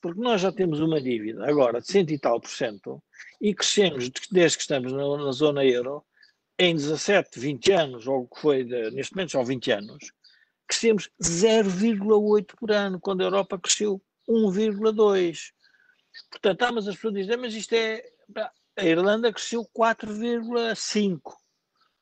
[0.00, 3.02] porque nós já temos uma dívida agora de cento e tal por cento
[3.40, 6.04] e crescemos desde que estamos na, na, zona euro
[6.56, 10.12] em 17, 20 anos, ou que foi de, neste momento são 20 anos,
[10.66, 15.52] crescemos 0,8 por ano, quando a Europa cresceu 1,2.
[16.30, 18.04] Portanto, ah, mas as pessoas dizem, mas isto é.
[18.76, 21.20] A Irlanda cresceu 4,5.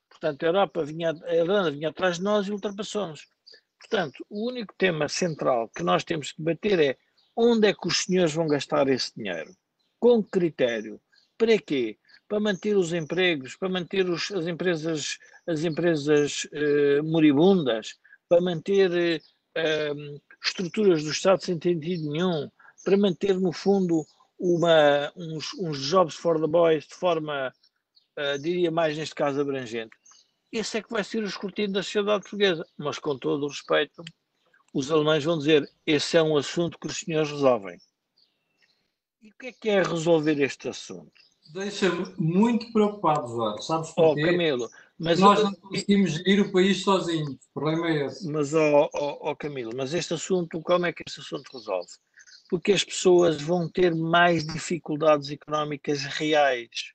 [0.09, 3.27] Portanto, a Europa vinha, a Irlanda vinha atrás de nós e ultrapassou-nos.
[3.88, 6.96] Portanto, o único tema central que nós temos que debater é
[7.37, 9.55] onde é que os senhores vão gastar esse dinheiro?
[10.01, 11.01] Com critério?
[11.38, 11.96] Para quê?
[12.29, 17.94] Para manter os empregos, para manter os, as empresas, as empresas eh, moribundas,
[18.29, 19.22] para manter
[19.55, 19.92] eh,
[20.44, 22.51] estruturas do Estado sem sentido nenhum,
[22.85, 24.05] para manter, no fundo,
[24.38, 27.53] uma, uns, uns jobs for the boys de forma,
[28.18, 29.96] uh, diria mais neste caso, abrangente.
[30.53, 32.67] Esse é que vai ser o escrutínio da sociedade portuguesa.
[32.77, 34.03] Mas, com todo o respeito,
[34.73, 37.79] os alemães vão dizer: esse é um assunto que os senhores resolvem.
[39.23, 41.13] E o que é que é resolver este assunto?
[41.53, 43.65] Deixa-me muito preocupado, Jorge.
[43.65, 44.23] Sabes oh, porquê?
[44.23, 47.35] Oh, Camilo, mas nós não conseguimos gerir o país sozinhos.
[47.35, 48.29] O problema é esse.
[48.31, 51.91] Mas, oh, oh, oh, Camilo, mas este assunto, como é que este assunto resolve?
[52.49, 56.93] Porque as pessoas vão ter mais dificuldades económicas reais.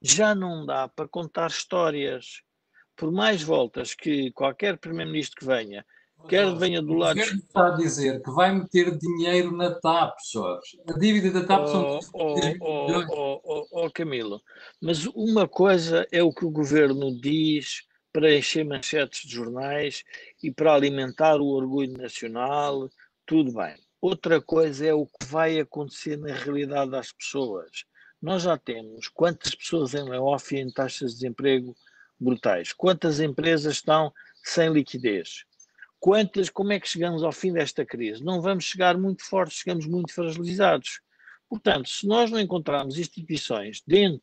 [0.00, 2.42] Já não dá para contar histórias.
[2.98, 5.86] Por mais voltas que qualquer primeiro-ministro que venha
[6.28, 7.16] quer venha do lado.
[7.16, 10.80] O governo está a dizer que vai meter dinheiro na TAP, Jorge.
[10.88, 12.00] A dívida da TAP oh, são.
[12.12, 14.42] Oh, oh, oh, oh, oh, Camilo,
[14.80, 20.02] mas uma coisa é o que o governo diz para encher manchetes de jornais
[20.42, 22.90] e para alimentar o orgulho nacional,
[23.24, 23.76] tudo bem.
[24.00, 27.84] Outra coisa é o que vai acontecer na realidade das pessoas.
[28.20, 31.76] Nós já temos quantas pessoas em layoff e em taxas de desemprego
[32.20, 35.44] brutais, quantas empresas estão sem liquidez,
[36.00, 38.24] quantas, como é que chegamos ao fim desta crise?
[38.24, 41.00] Não vamos chegar muito fortes, chegamos muito fragilizados.
[41.48, 44.22] Portanto, se nós não encontrarmos instituições dentro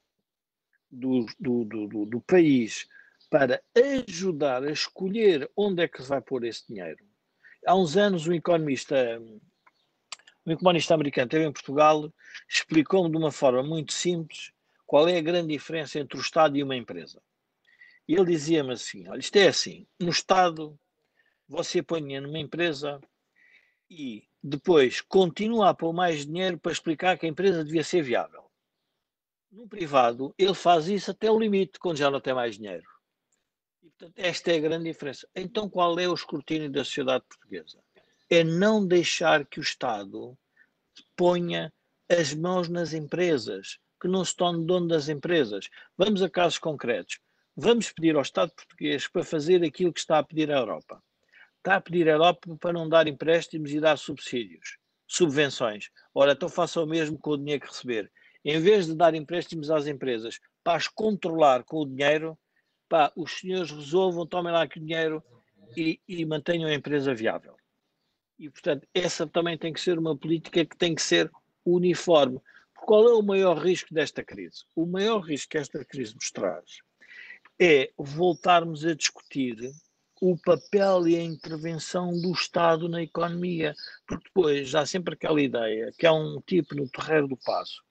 [0.91, 2.87] do, do, do, do, país
[3.29, 3.61] para
[4.07, 7.03] ajudar a escolher onde é que vai pôr esse dinheiro.
[7.65, 9.21] Há uns anos um economista,
[10.45, 12.13] um economista americano esteve em Portugal,
[12.47, 14.51] explicou-me de uma forma muito simples
[14.85, 17.21] qual é a grande diferença entre o Estado e uma empresa.
[18.07, 20.79] E ele dizia-me assim, olha, isto é assim, no Estado
[21.47, 22.99] você põe numa empresa
[23.89, 28.45] e depois continua a pôr mais dinheiro para explicar que a empresa devia ser viável.
[29.51, 32.85] No privado, ele faz isso até o limite, quando já não tem mais dinheiro.
[33.81, 35.27] E, portanto, esta é a grande diferença.
[35.35, 37.79] Então, qual é o escrutínio da sociedade portuguesa?
[38.29, 40.37] É não deixar que o Estado
[41.15, 41.71] ponha
[42.09, 45.69] as mãos nas empresas, que não se torne dono das empresas.
[45.97, 47.19] Vamos a casos concretos.
[47.55, 51.01] Vamos pedir ao Estado português para fazer aquilo que está a pedir à Europa
[51.65, 54.77] está a pedir a Europa para não dar empréstimos e dar subsídios,
[55.07, 55.89] subvenções.
[56.13, 58.11] Ora, então faça o mesmo com o dinheiro que receber.
[58.43, 62.37] Em vez de dar empréstimos às empresas para as controlar com o dinheiro,
[62.87, 65.23] pá, os senhores resolvam, tomem lá o dinheiro
[65.75, 67.55] e, e mantenham a empresa viável.
[68.37, 71.31] E, portanto, essa também tem que ser uma política que tem que ser
[71.65, 72.39] uniforme.
[72.75, 74.65] Qual é o maior risco desta crise?
[74.75, 76.83] O maior risco que esta crise nos traz
[77.59, 79.57] é voltarmos a discutir
[80.21, 83.73] o papel e a intervenção do Estado na economia,
[84.07, 87.83] porque depois há sempre aquela ideia que há um tipo no Terreiro do Passo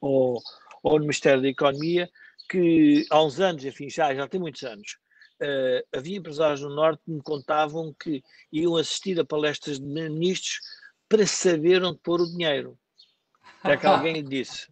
[0.00, 0.40] ou,
[0.82, 2.08] ou no Ministério da Economia
[2.48, 4.98] que há uns anos, enfim, já, já tem muitos anos,
[5.42, 8.22] uh, havia empresários no Norte que me contavam que
[8.52, 10.60] iam assistir a palestras de ministros
[11.08, 12.78] para saber onde pôr o dinheiro.
[13.62, 14.68] Até que alguém disse,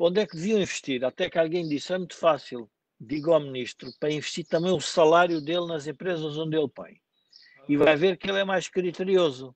[0.00, 1.04] onde é que deviam investir?
[1.04, 2.70] Até que alguém disse, é muito fácil,
[3.02, 7.00] diga ao ministro, para investir também o salário dele nas empresas onde ele põe.
[7.68, 9.54] E vai ver que ele é mais criterioso.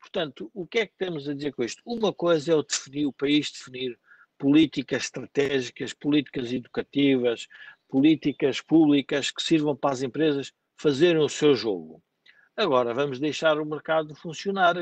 [0.00, 1.82] Portanto, o que é que temos a dizer com isto?
[1.84, 3.98] Uma coisa é o definir, o país definir
[4.38, 7.46] políticas estratégicas, políticas educativas,
[7.88, 12.02] políticas públicas que sirvam para as empresas fazerem o seu jogo.
[12.56, 14.74] Agora vamos deixar o mercado funcionar,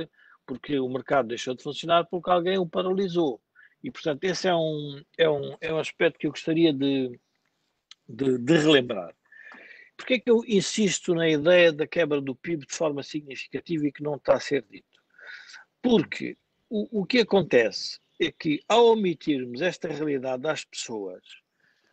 [0.47, 3.41] porque o mercado deixou de funcionar porque alguém o paralisou.
[3.83, 7.19] E, portanto, esse é um, é um, é um aspecto que eu gostaria de,
[8.09, 9.15] de, de relembrar.
[9.97, 13.93] Porquê é que eu insisto na ideia da quebra do PIB de forma significativa e
[13.93, 15.01] que não está a ser dito?
[15.81, 16.37] Porque
[16.69, 21.23] o, o que acontece é que, ao omitirmos esta realidade às pessoas,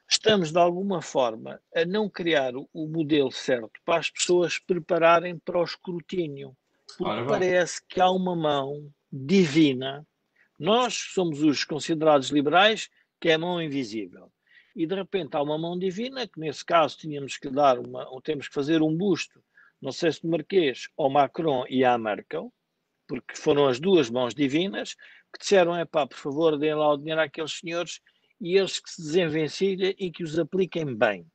[0.10, 5.38] estamos de alguma forma a não criar o, o modelo certo para as pessoas prepararem
[5.38, 6.56] para o escrutínio.
[6.98, 10.06] Porque parece que há uma mão divina.
[10.60, 12.90] Nós somos os considerados liberais,
[13.20, 14.32] que é a mão invisível.
[14.76, 18.22] E de repente há uma mão divina, que nesse caso tínhamos que dar uma, ou
[18.22, 19.44] temos que fazer um busto,
[19.82, 22.54] não sei se do Marquês, ao Macron e à Merkel,
[23.08, 24.96] porque foram as duas mãos divinas,
[25.34, 28.00] que disseram, é pá, por favor, deem lá o dinheiro àqueles senhores
[28.40, 31.26] e eles que se desenvencilhem e que os apliquem bem.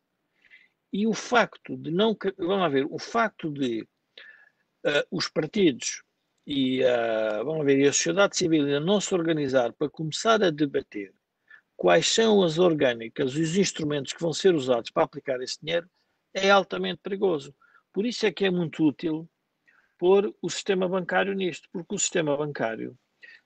[0.93, 6.03] E o facto de não, vamos lá ver, o facto de uh, os partidos
[6.47, 10.51] e, uh, vamos ver, e a sociedade civil ainda não se organizar para começar a
[10.51, 11.13] debater
[11.77, 15.89] quais são as orgânicas e os instrumentos que vão ser usados para aplicar esse dinheiro
[16.33, 17.55] é altamente perigoso.
[17.93, 19.29] Por isso é que é muito útil
[19.99, 22.97] pôr o sistema bancário nisto, porque o sistema bancário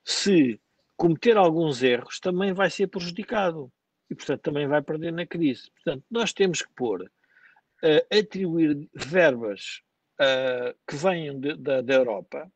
[0.04, 0.60] se
[0.96, 3.72] cometer alguns erros, também vai ser prejudicado
[4.10, 5.70] e, portanto, também vai perder na crise.
[5.70, 9.80] Portanto, nós temos que pôr, uh, atribuir verbas
[10.20, 12.50] uh, que venham de, da, da Europa,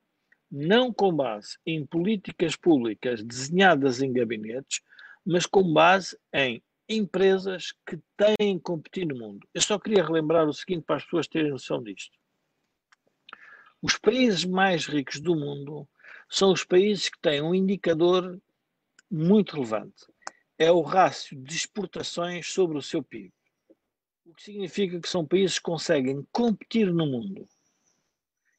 [0.51, 4.81] não com base em políticas públicas desenhadas em gabinetes,
[5.25, 9.47] mas com base em empresas que têm que competir no mundo.
[9.55, 12.19] Eu só queria relembrar o seguinte para as pessoas terem noção disto.
[13.81, 15.89] Os países mais ricos do mundo
[16.29, 18.41] são os países que têm um indicador
[19.11, 20.07] muito relevante.
[20.59, 23.33] É o rácio de exportações sobre o seu PIB.
[24.25, 27.49] O que significa que são países que conseguem competir no mundo.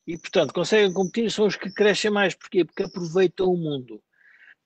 [0.06, 2.36] E, portanto, conseguem competir são os que crescem mais.
[2.36, 2.64] Porquê?
[2.64, 4.02] Porque aproveitam o mundo.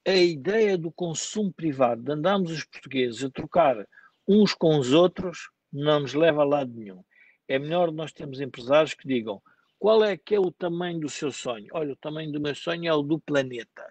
[0.09, 3.87] A ideia do consumo privado, de andarmos os portugueses a trocar
[4.27, 7.03] uns com os outros, não nos leva a lado nenhum.
[7.47, 9.39] É melhor nós termos empresários que digam
[9.77, 11.67] qual é que é o tamanho do seu sonho?
[11.73, 13.85] Olha, o tamanho do meu sonho é o do planeta.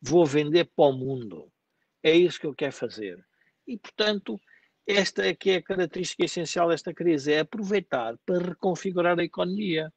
[0.00, 1.50] Vou vender para o mundo.
[2.00, 3.26] É isso que eu quero fazer.
[3.66, 4.40] E, portanto,
[4.86, 9.92] esta é que é a característica essencial desta crise, é aproveitar para reconfigurar a economia.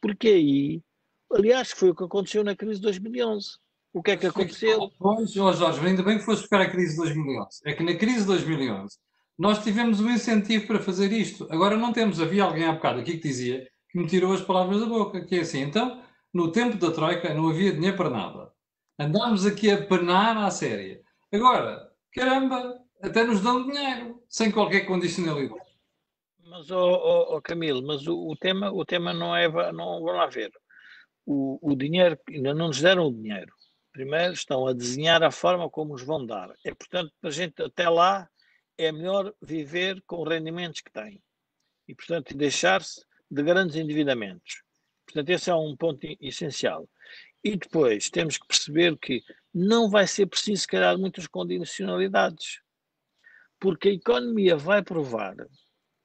[0.00, 0.82] Porque aí,
[1.30, 3.60] aliás, foi o que aconteceu na crise de 2011.
[3.92, 4.90] O que é que aconteceu?
[4.98, 7.60] Pois, oh Jorge, ainda bem que foste buscar a crise de 2011.
[7.66, 8.96] É que na crise de 2011
[9.38, 11.46] nós tivemos um incentivo para fazer isto.
[11.50, 12.20] Agora não temos.
[12.20, 15.36] Havia alguém há bocado aqui que dizia que me tirou as palavras da boca, que
[15.36, 18.52] é assim, então, no tempo da Troika não havia dinheiro para nada.
[18.98, 21.02] Andámos aqui a penar à séria.
[21.30, 25.60] Agora, caramba, até nos dão dinheiro, sem qualquer condicionalidade.
[26.44, 30.16] Mas, oh, oh, oh Camilo, mas o, o, tema, o tema não é, não, vamos
[30.16, 30.52] lá ver,
[31.26, 33.52] o, o dinheiro, ainda não nos deram o dinheiro.
[33.92, 36.50] Primeiro estão a desenhar a forma como os vão dar.
[36.64, 38.28] É, portanto, para a gente até lá,
[38.78, 41.22] é melhor viver com os rendimentos que tem.
[41.86, 44.62] E, portanto, deixar-se de grandes endividamentos.
[45.04, 46.88] Portanto, esse é um ponto essencial.
[47.44, 49.22] E depois temos que perceber que
[49.52, 52.60] não vai ser preciso, se calhar, muitas condicionalidades.
[53.60, 55.36] Porque a economia vai provar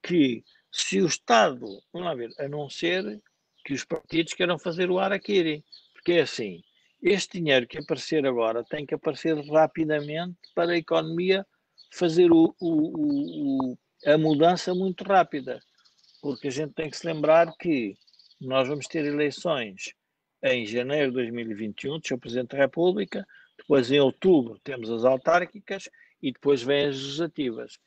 [0.04, 3.22] que se o Estado, vamos lá ver, a não ser
[3.64, 5.64] que os partidos queiram fazer o araquiri.
[5.94, 6.62] Porque é assim,
[7.02, 11.46] este dinheiro que aparecer agora tem que aparecer rapidamente para a economia
[11.92, 15.60] fazer o, o, o, a mudança muito rápida
[16.22, 17.96] porque a gente tem que se lembrar que
[18.40, 19.94] nós vamos ter eleições
[20.44, 22.18] em janeiro de 2021, Sr.
[22.18, 23.26] Presidente da República,
[23.58, 25.90] depois em outubro temos as autárquicas
[26.22, 27.80] e depois vêm as legislativas.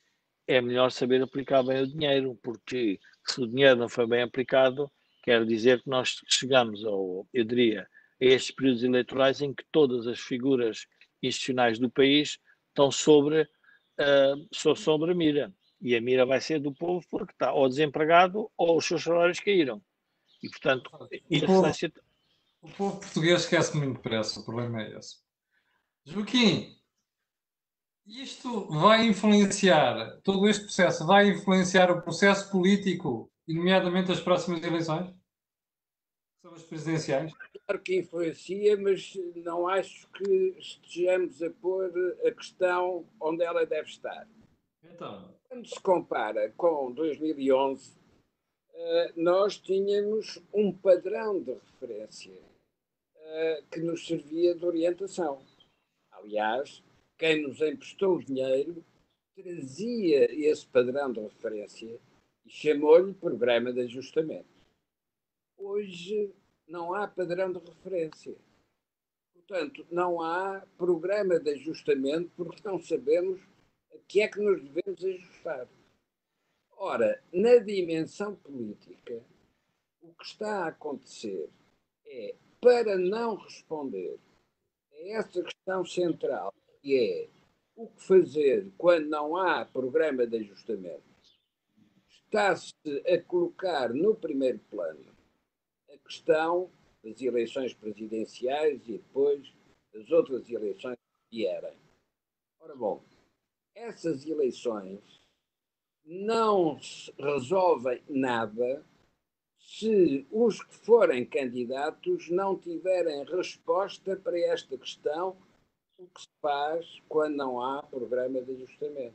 [0.47, 4.91] É melhor saber aplicar bem o dinheiro, porque se o dinheiro não foi bem aplicado,
[5.23, 7.87] quer dizer que nós chegamos, ao, eu diria,
[8.21, 10.87] estes períodos eleitorais em que todas as figuras
[11.23, 15.53] institucionais do país estão sobre, uh, sobre a mira.
[15.81, 19.41] E a mira vai ser do povo porque está ou desempregado ou os seus salários
[19.41, 19.83] caíram.
[20.43, 21.71] E, portanto, o povo,
[22.63, 25.17] o povo português esquece muito depressa, o problema é esse.
[26.05, 26.77] Joaquim,
[28.07, 35.15] isto vai influenciar, todo este processo vai influenciar o processo político, nomeadamente as próximas eleições?
[36.43, 37.33] São as presidenciais?
[37.67, 41.93] Claro que influencia, mas não acho que estejamos a pôr
[42.25, 44.27] a questão onde ela deve estar.
[44.83, 45.35] Então.
[45.49, 47.99] Quando se compara com 2011,
[48.73, 52.39] eh, nós tínhamos um padrão de referência
[53.17, 55.43] eh, que nos servia de orientação.
[56.13, 56.83] Aliás,
[57.19, 58.83] quem nos emprestou o dinheiro
[59.35, 62.01] trazia esse padrão de referência
[62.47, 64.60] e chamou-lhe Programa de Ajustamento.
[65.63, 66.35] Hoje
[66.67, 68.35] não há padrão de referência.
[69.35, 73.39] Portanto, não há programa de ajustamento porque não sabemos
[73.93, 75.69] a que é que nos devemos ajustar.
[76.79, 79.23] Ora, na dimensão política,
[80.01, 81.51] o que está a acontecer
[82.07, 84.19] é, para não responder
[84.95, 87.29] a essa questão central, que é
[87.77, 91.05] o que fazer quando não há programa de ajustamento,
[92.09, 92.73] está-se
[93.07, 95.20] a colocar no primeiro plano
[96.11, 96.69] questão
[97.05, 99.55] das eleições presidenciais e depois
[99.95, 101.79] das outras eleições que vierem.
[102.59, 103.05] Ora bom,
[103.75, 105.01] essas eleições
[106.05, 106.79] não
[107.17, 108.85] resolvem nada
[109.61, 115.37] se os que forem candidatos não tiverem resposta para esta questão,
[115.97, 119.15] o que se faz quando não há programa de ajustamento.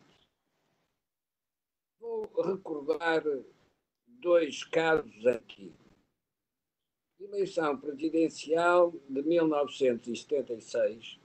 [1.99, 3.23] Vou recordar
[4.07, 5.73] dois casos aqui.
[7.25, 11.19] Eleição presidencial de 1976,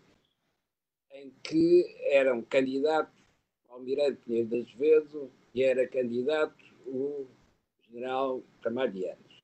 [1.12, 3.20] em que eram candidatos
[3.68, 7.26] Almirante Pinheiro de Azevedo e era candidato o
[7.82, 9.42] general Ramalhianos.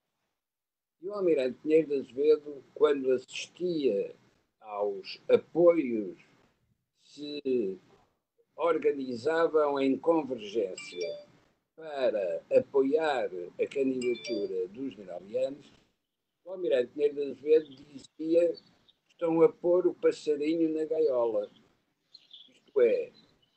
[1.01, 4.15] E o Almirante Pinheiro de Azevedo, quando assistia
[4.61, 6.19] aos apoios,
[7.03, 7.79] se
[8.57, 11.27] organizavam em convergência
[11.77, 13.31] para apoiar
[13.61, 15.71] a candidatura dos generalianos,
[16.47, 18.55] o Almirante Pinheiro de Azevedo dizia
[19.11, 21.51] estão a pôr o passarinho na gaiola.
[22.55, 23.11] Isto é,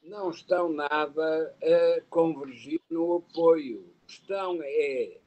[0.04, 3.94] não estão nada a convergir no apoio.
[4.08, 5.20] Estão é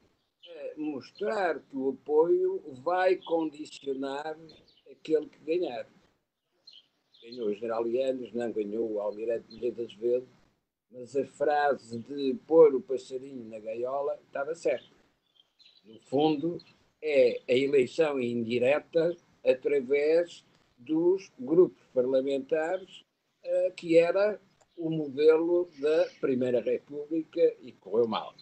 [0.74, 4.36] a mostrar que o apoio vai condicionar
[4.90, 5.86] aquele que ganhar.
[7.22, 10.28] Ganhou os generalianos, não ganhou o Almirante de Azevedo,
[10.90, 14.90] mas a frase de pôr o passarinho na gaiola estava certa.
[15.84, 16.58] No fundo,
[17.03, 20.44] é a eleição indireta através
[20.78, 23.05] dos grupos parlamentares,
[23.44, 24.40] uh, que era
[24.76, 28.34] o modelo da Primeira República e correu mal.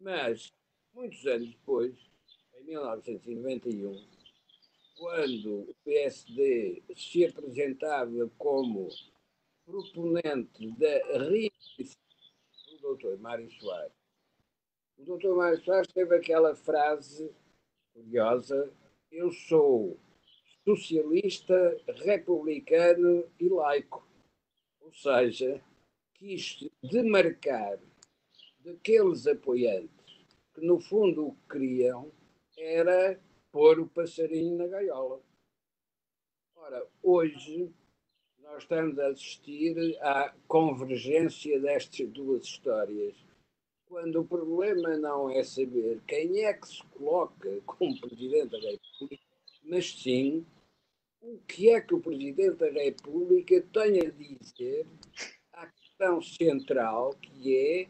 [0.00, 0.52] Mas,
[0.94, 1.94] muitos anos depois,
[2.58, 4.04] em 1991,
[4.96, 8.88] quando o PSD se apresentava como
[9.64, 11.96] proponente da reeleição
[12.80, 13.18] do Dr.
[13.18, 13.92] Mário Soares,
[14.98, 15.34] o Dr.
[15.34, 17.30] Mário Soares teve aquela frase
[17.96, 18.72] curiosa:
[19.10, 19.98] Eu sou
[20.64, 24.06] socialista, republicano e laico
[24.86, 25.60] ou seja,
[26.14, 27.76] quis demarcar
[28.60, 30.24] daqueles apoiantes
[30.54, 32.12] que, no fundo, o que queriam
[32.56, 33.20] era
[33.50, 35.20] pôr o passarinho na gaiola.
[36.54, 37.68] Ora, hoje
[38.38, 43.16] nós estamos a assistir à convergência destas duas histórias,
[43.86, 49.22] quando o problema não é saber quem é que se coloca como Presidente da República,
[49.62, 50.44] mas sim
[51.20, 54.86] o que é que o Presidente da República tem a dizer
[55.52, 57.88] à questão central, que é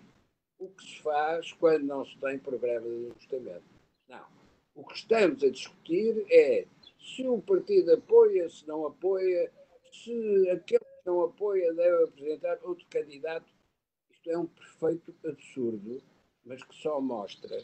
[0.58, 3.64] o que se faz quando não se tem programa de ajustamento.
[4.08, 4.26] Não.
[4.74, 6.66] O que estamos a discutir é
[6.98, 9.50] se o partido apoia, se não apoia,
[9.92, 13.46] se aquele que não apoia deve apresentar outro candidato.
[14.26, 16.02] Isto é um perfeito absurdo,
[16.44, 17.62] mas que só mostra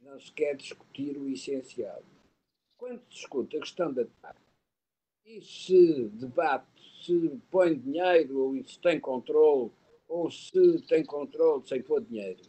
[0.00, 2.00] não se quer discutir o essencial.
[2.78, 4.38] Quando se discute a questão da taxa,
[5.24, 6.64] e se debate
[7.04, 9.72] se põe dinheiro ou se tem controle
[10.06, 12.40] ou se tem controle sem pôr dinheiro.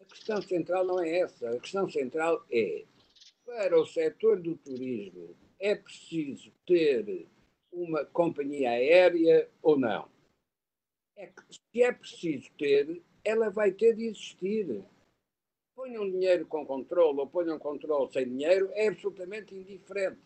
[0.00, 1.50] A questão central não é essa.
[1.50, 2.84] A questão central é,
[3.44, 7.28] para o setor do turismo, é preciso ter
[7.70, 10.12] uma companhia aérea ou não?
[11.16, 14.84] É que, se é preciso ter, ela vai ter de existir.
[15.74, 20.20] Ponham dinheiro com controle ou ponham controle sem dinheiro, é absolutamente indiferente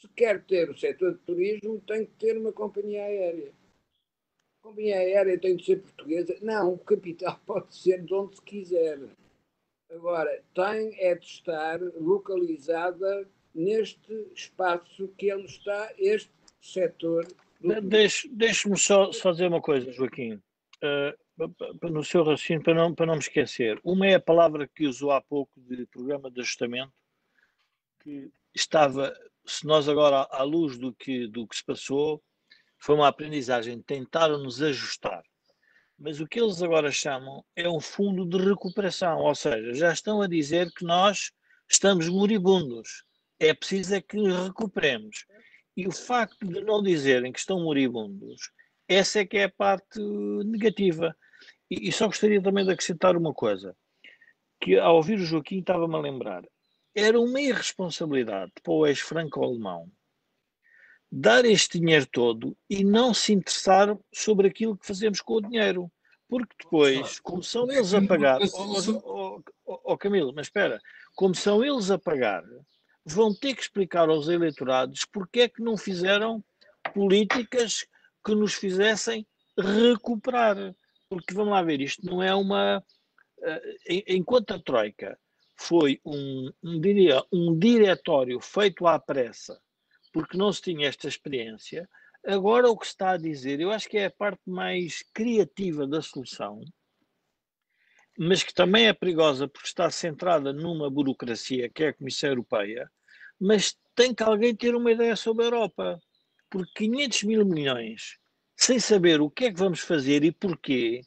[0.00, 3.52] se quer ter o setor de turismo, tem que ter uma companhia aérea.
[4.58, 6.36] A companhia aérea tem de ser portuguesa.
[6.40, 8.98] Não, o capital pode ser de onde se quiser.
[9.90, 16.32] Agora, tem é de estar localizada neste espaço que ele está, este
[16.62, 17.26] setor.
[17.60, 20.34] Deixe-me só fazer uma coisa, Joaquim.
[20.82, 23.80] Uh, no seu raciocínio, para não, para não me esquecer.
[23.84, 26.92] Uma é a palavra que usou há pouco de programa de ajustamento,
[28.00, 32.22] que estava, se nós agora, à luz do que, do que se passou,
[32.78, 35.22] foi uma aprendizagem, tentaram nos ajustar.
[35.98, 40.22] Mas o que eles agora chamam é um fundo de recuperação, ou seja, já estão
[40.22, 41.30] a dizer que nós
[41.68, 43.04] estamos moribundos.
[43.38, 45.26] É preciso é que recuperemos.
[45.80, 48.50] E o facto de não dizerem que estão moribundos,
[48.86, 49.98] essa é que é a parte
[50.44, 51.16] negativa.
[51.70, 53.74] E, e só gostaria também de acrescentar uma coisa,
[54.60, 56.44] que ao ouvir o Joaquim estava-me a lembrar.
[56.94, 59.90] Era uma irresponsabilidade para o ex-franco-alemão
[61.10, 65.90] dar este dinheiro todo e não se interessar sobre aquilo que fazemos com o dinheiro.
[66.28, 70.78] Porque depois, como são eles a pagar, oh, oh, oh, Camilo, mas espera,
[71.16, 72.44] como são eles a pagar,
[73.04, 76.44] vão ter que explicar aos eleitorados porque é que não fizeram
[76.94, 77.86] políticas
[78.24, 79.26] que nos fizessem
[79.58, 80.74] recuperar.
[81.08, 82.84] Porque vamos lá ver, isto não é uma.
[83.42, 85.18] Eh, enquanto a Troika
[85.56, 89.60] foi um, um, diria, um diretório feito à pressa
[90.12, 91.88] porque não se tinha esta experiência.
[92.24, 95.86] Agora, o que se está a dizer, eu acho que é a parte mais criativa
[95.86, 96.60] da solução,
[98.18, 102.90] mas que também é perigosa porque está centrada numa burocracia que é a Comissão Europeia,
[103.40, 106.00] mas tem que alguém ter uma ideia sobre a Europa,
[106.50, 108.18] porque 500 mil milhões,
[108.56, 111.02] sem saber o que é que vamos fazer e porquê,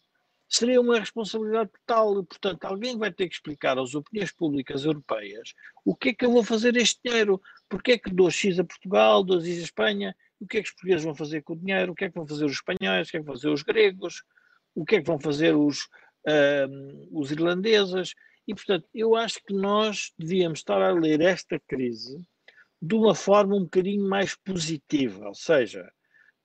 [0.49, 2.21] seria uma responsabilidade total.
[2.21, 6.25] E, portanto, alguém vai ter que explicar às opiniões públicas europeias o que é que
[6.25, 9.63] eu vou fazer este dinheiro, porque é que dou X a Portugal, dou X a
[9.63, 12.09] Espanha, o que é que os portugueses vão fazer com o dinheiro, o que é
[12.09, 14.23] que vão fazer os espanhóis, o que é que vão fazer os gregos,
[14.75, 15.87] o que é que vão fazer os,
[16.27, 18.13] uh, os irlandeses.
[18.47, 22.21] E, portanto, eu acho que nós devíamos estar a ler esta crise
[22.81, 25.89] de uma forma um bocadinho mais positiva, ou seja,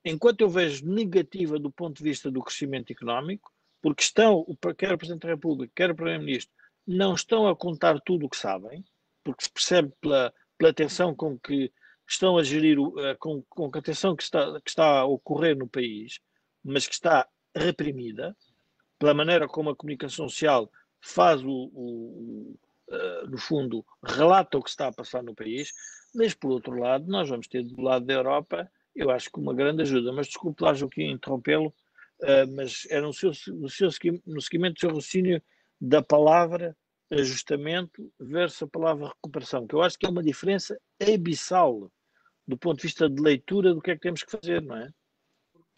[0.05, 3.53] enquanto eu vejo negativa do ponto de vista do crescimento económico,
[3.83, 6.55] porque estão, quer o Presidente da República, quer o Primeiro-Ministro,
[6.87, 8.85] não estão a contar tudo o que sabem,
[9.25, 11.73] porque se percebe pela, pela atenção com que
[12.09, 15.69] estão a gerir, uh, com, com a atenção que está, que está a ocorrer no
[15.69, 16.21] país,
[16.65, 18.37] mas que está reprimida,
[18.99, 20.71] pela maneira como a comunicação social
[21.01, 25.73] faz o, o, o uh, no fundo, relata o que está a passar no país,
[26.15, 29.55] mas por outro lado, nós vamos ter do lado da Europa, eu acho que uma
[29.55, 31.69] grande ajuda, mas desculpe lá, Joaquim, interrompê-lo,
[32.23, 33.89] uh, mas era no, seu, no, seu,
[34.27, 35.43] no seguimento do seu raciocínio
[35.81, 36.77] da palavra
[37.11, 41.91] ajustamento versus a palavra recuperação, que eu acho que é uma diferença abissal
[42.47, 44.91] do ponto de vista de leitura do que é que temos que fazer, não é?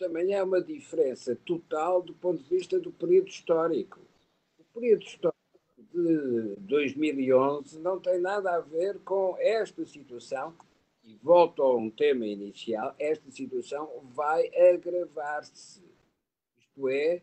[0.00, 4.00] Também é uma diferença total do ponto de vista do período histórico.
[4.58, 5.38] O período histórico
[5.92, 10.56] de 2011 não tem nada a ver com esta situação
[11.04, 15.82] e volto a um tema inicial, esta situação vai agravar-se
[16.58, 17.20] isto é,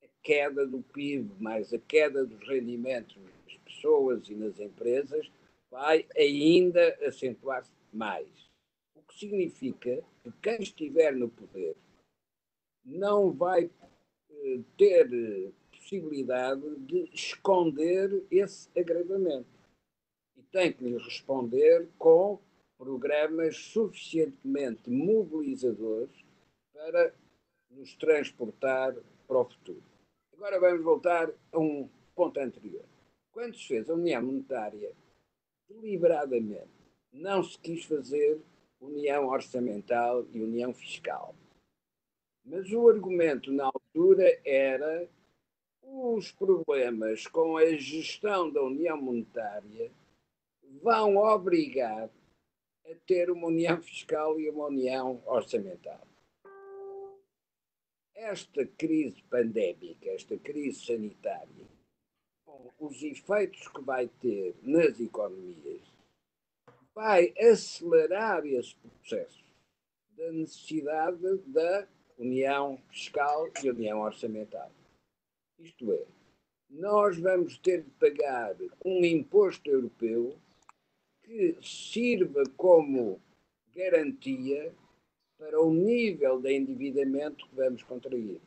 [0.00, 5.28] a queda do PIB, mais a queda dos rendimentos das pessoas e nas empresas,
[5.68, 8.28] vai ainda acentuar-se mais.
[8.94, 11.74] O que significa que quem estiver no poder
[12.84, 13.70] não vai
[14.30, 19.48] eh, ter possibilidade de esconder esse agravamento.
[20.36, 22.38] E tem que lhe responder com
[22.78, 26.24] programas suficientemente mobilizadores
[26.72, 27.12] para
[27.70, 28.94] nos transportar
[29.26, 29.82] para o futuro.
[30.32, 32.84] Agora vamos voltar a um ponto anterior.
[33.32, 34.92] Quando se fez a União Monetária,
[35.68, 36.70] deliberadamente
[37.12, 38.40] não se quis fazer
[38.80, 41.34] União Orçamental e União Fiscal.
[42.50, 45.08] Mas o argumento na altura era
[45.84, 49.88] os problemas com a gestão da União Monetária
[50.82, 52.10] vão obrigar
[52.84, 56.00] a ter uma União Fiscal e uma União Orçamental.
[58.16, 61.66] Esta crise pandémica, esta crise sanitária,
[62.44, 65.82] com os efeitos que vai ter nas economias,
[66.92, 69.44] vai acelerar esse processo
[70.16, 71.86] da necessidade da
[72.20, 74.70] união fiscal e união orçamental.
[75.58, 76.04] Isto é,
[76.68, 78.54] nós vamos ter de pagar
[78.84, 80.36] um imposto europeu
[81.22, 83.20] que sirva como
[83.74, 84.72] garantia
[85.38, 88.40] para o nível de endividamento que vamos contrair.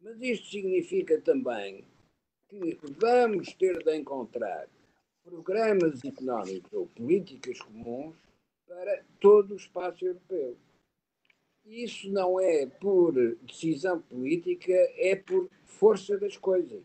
[0.00, 1.84] Mas isto significa também
[2.48, 4.66] que vamos ter de encontrar
[5.22, 8.16] programas económicos ou políticas comuns
[8.66, 10.56] para todo o espaço europeu.
[11.64, 16.82] Isso não é por decisão política, é por força das coisas.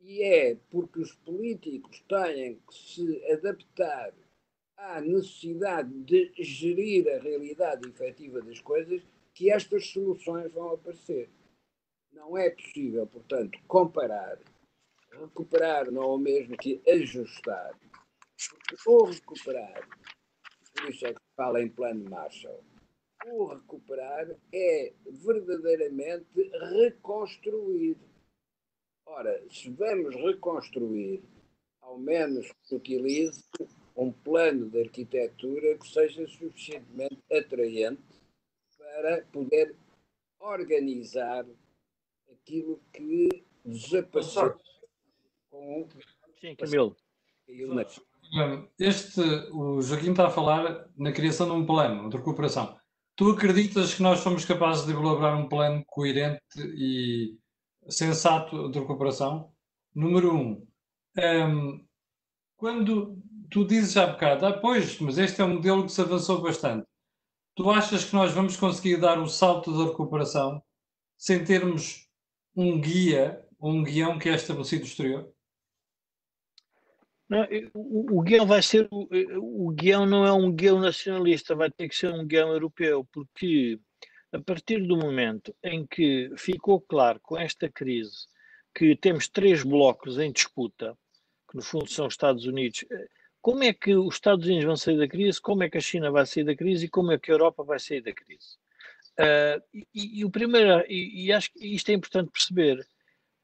[0.00, 4.12] E é porque os políticos têm que se adaptar
[4.76, 9.02] à necessidade de gerir a realidade efetiva das coisas
[9.32, 11.28] que estas soluções vão aparecer.
[12.12, 14.38] Não é possível, portanto, comparar.
[15.10, 17.78] Recuperar não é o mesmo que ajustar.
[18.50, 19.88] Porque ou recuperar,
[20.74, 22.62] por isso é que fala em plano Marshall,
[23.32, 26.26] o recuperar é verdadeiramente
[26.82, 27.96] reconstruir.
[29.06, 31.22] Ora, se vamos reconstruir,
[31.80, 33.44] ao menos que utilize
[33.96, 38.02] um plano de arquitetura que seja suficientemente atraente
[38.76, 39.74] para poder
[40.38, 41.44] organizar
[42.30, 44.56] aquilo que desapareceu
[45.50, 45.88] com
[46.40, 46.96] Sim, Camilo.
[48.78, 49.20] Este,
[49.52, 52.77] o Joaquim está a falar na criação de um plano de recuperação.
[53.18, 57.36] Tu acreditas que nós somos capazes de elaborar um plano coerente e
[57.88, 59.52] sensato de recuperação?
[59.92, 60.64] Número um,
[61.18, 61.84] um
[62.54, 66.40] quando tu dizes há bocado, ah, pois, mas este é um modelo que se avançou
[66.40, 66.86] bastante.
[67.56, 70.62] Tu achas que nós vamos conseguir dar o salto da recuperação
[71.16, 72.08] sem termos
[72.54, 75.28] um guia, um guião que é estabelecido exterior?
[77.28, 78.88] Não, o, o guião vai ser.
[78.90, 83.06] O, o guião não é um guião nacionalista, vai ter que ser um guião europeu,
[83.12, 83.78] porque
[84.32, 88.26] a partir do momento em que ficou claro com esta crise
[88.74, 90.96] que temos três blocos em disputa,
[91.50, 93.08] que no fundo são os Estados Unidos, eh,
[93.40, 96.10] como é que os Estados Unidos vão sair da crise, como é que a China
[96.10, 98.56] vai sair da crise e como é que a Europa vai sair da crise?
[99.18, 102.86] Uh, e, e, o primeiro, e, e acho que isto é importante perceber,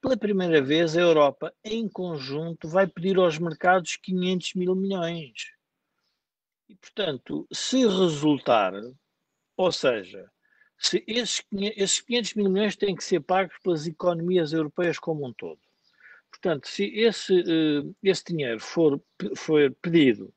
[0.05, 5.33] pela primeira vez, a Europa, em conjunto, vai pedir aos mercados 500 mil milhões.
[6.69, 8.75] E, portanto, se resultar,
[9.57, 10.31] ou seja,
[10.77, 15.33] se esses, esses 500 mil milhões têm que ser pagos pelas economias europeias como um
[15.33, 15.59] todo.
[16.31, 19.03] Portanto, se esse, eh, esse dinheiro for,
[19.35, 20.35] for pedido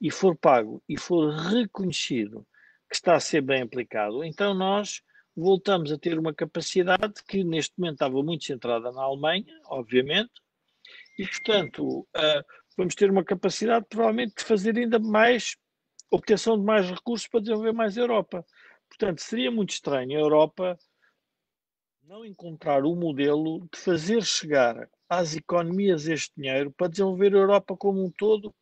[0.00, 2.46] e for pago e for reconhecido
[2.88, 5.02] que está a ser bem aplicado, então nós
[5.38, 10.32] voltamos a ter uma capacidade que neste momento estava muito centrada na Alemanha, obviamente,
[11.18, 12.44] e portanto uh,
[12.76, 15.56] vamos ter uma capacidade provavelmente de fazer ainda mais
[16.10, 18.44] obtenção de mais recursos para desenvolver mais a Europa.
[18.88, 20.78] Portanto, seria muito estranho a Europa
[22.02, 27.76] não encontrar o modelo de fazer chegar às economias este dinheiro para desenvolver a Europa
[27.76, 28.54] como um todo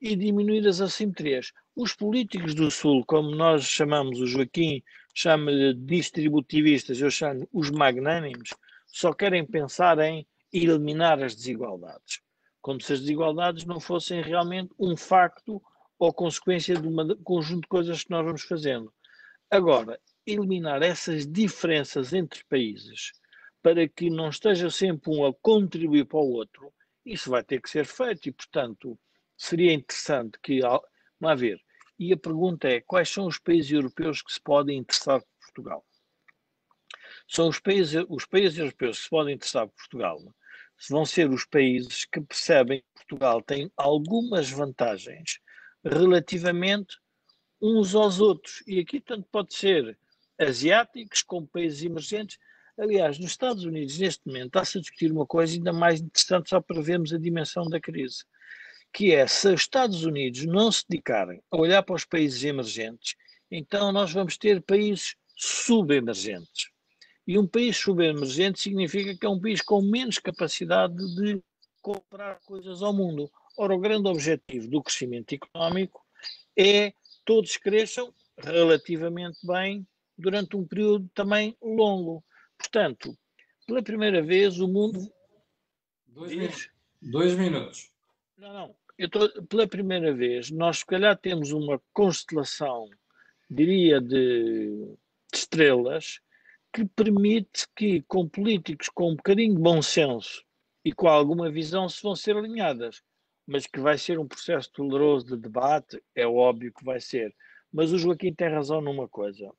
[0.00, 1.52] e diminuir as assimetrias.
[1.74, 4.82] Os políticos do Sul, como nós chamamos, o Joaquim
[5.14, 8.50] chama-lhe distributivistas, eu chamo os magnânimos,
[8.86, 12.20] só querem pensar em eliminar as desigualdades,
[12.60, 15.62] como se as desigualdades não fossem realmente um facto
[15.98, 18.92] ou consequência de um conjunto de coisas que nós vamos fazendo.
[19.50, 23.12] Agora, eliminar essas diferenças entre países
[23.62, 26.72] para que não esteja sempre um a contribuir para o outro,
[27.04, 28.98] isso vai ter que ser feito e, portanto,
[29.36, 30.60] seria interessante que,
[31.20, 31.60] vamos ver,
[31.98, 35.84] e a pergunta é: quais são os países europeus que se podem interessar por Portugal?
[37.28, 40.18] São os países, os países europeus que se podem interessar por Portugal,
[40.88, 45.38] vão ser os países que percebem que Portugal tem algumas vantagens
[45.84, 46.96] relativamente
[47.60, 48.62] uns aos outros.
[48.66, 49.98] E aqui tanto pode ser
[50.38, 52.38] asiáticos como países emergentes.
[52.76, 56.60] Aliás, nos Estados Unidos, neste momento, está-se a discutir uma coisa ainda mais interessante só
[56.60, 58.24] para vermos a dimensão da crise
[58.92, 63.16] que é se os Estados Unidos não se dedicarem a olhar para os países emergentes,
[63.50, 66.70] então nós vamos ter países subemergentes.
[67.26, 71.42] E um país subemergente significa que é um país com menos capacidade de
[71.80, 73.30] comprar coisas ao mundo.
[73.56, 76.04] Ora, o grande objetivo do crescimento económico
[76.56, 76.92] é
[77.24, 79.86] todos cresçam relativamente bem
[80.18, 82.22] durante um período também longo.
[82.58, 83.16] Portanto,
[83.66, 85.12] pela primeira vez o mundo.
[86.06, 86.70] Dois, minutos.
[87.00, 87.90] Dois minutos.
[88.36, 92.88] Não, não tô, pela primeira vez, nós se calhar temos uma constelação,
[93.50, 94.96] diria, de,
[95.32, 96.20] de estrelas
[96.72, 100.42] que permite que, com políticos com um bocadinho de bom senso
[100.84, 103.02] e com alguma visão, se vão ser alinhadas.
[103.46, 107.34] Mas que vai ser um processo doloroso de debate, é óbvio que vai ser.
[107.72, 109.50] Mas o Joaquim tem razão numa coisa.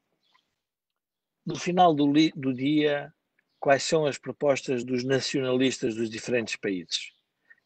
[1.46, 3.14] No final do, do dia,
[3.60, 7.13] quais são as propostas dos nacionalistas dos diferentes países?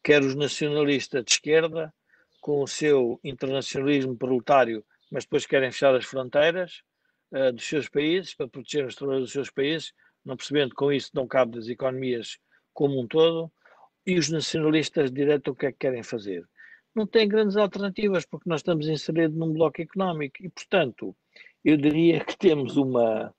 [0.08, 1.92] Quer os nacionalistas de esquerda,
[2.40, 4.82] com o seu internacionalismo proletário,
[5.12, 6.80] mas depois querem fechar as fronteiras
[7.30, 9.92] uh, dos seus países para proteger os trabalhadores dos seus países,
[10.24, 12.38] não percebendo que com isso não cabe das economias
[12.72, 13.52] como um todo,
[14.06, 16.42] e os nacionalistas de direita o que é que querem fazer?
[16.94, 21.14] Não têm grandes alternativas, porque nós estamos inseridos num bloco económico e, portanto,
[21.62, 23.30] eu diria que temos uma,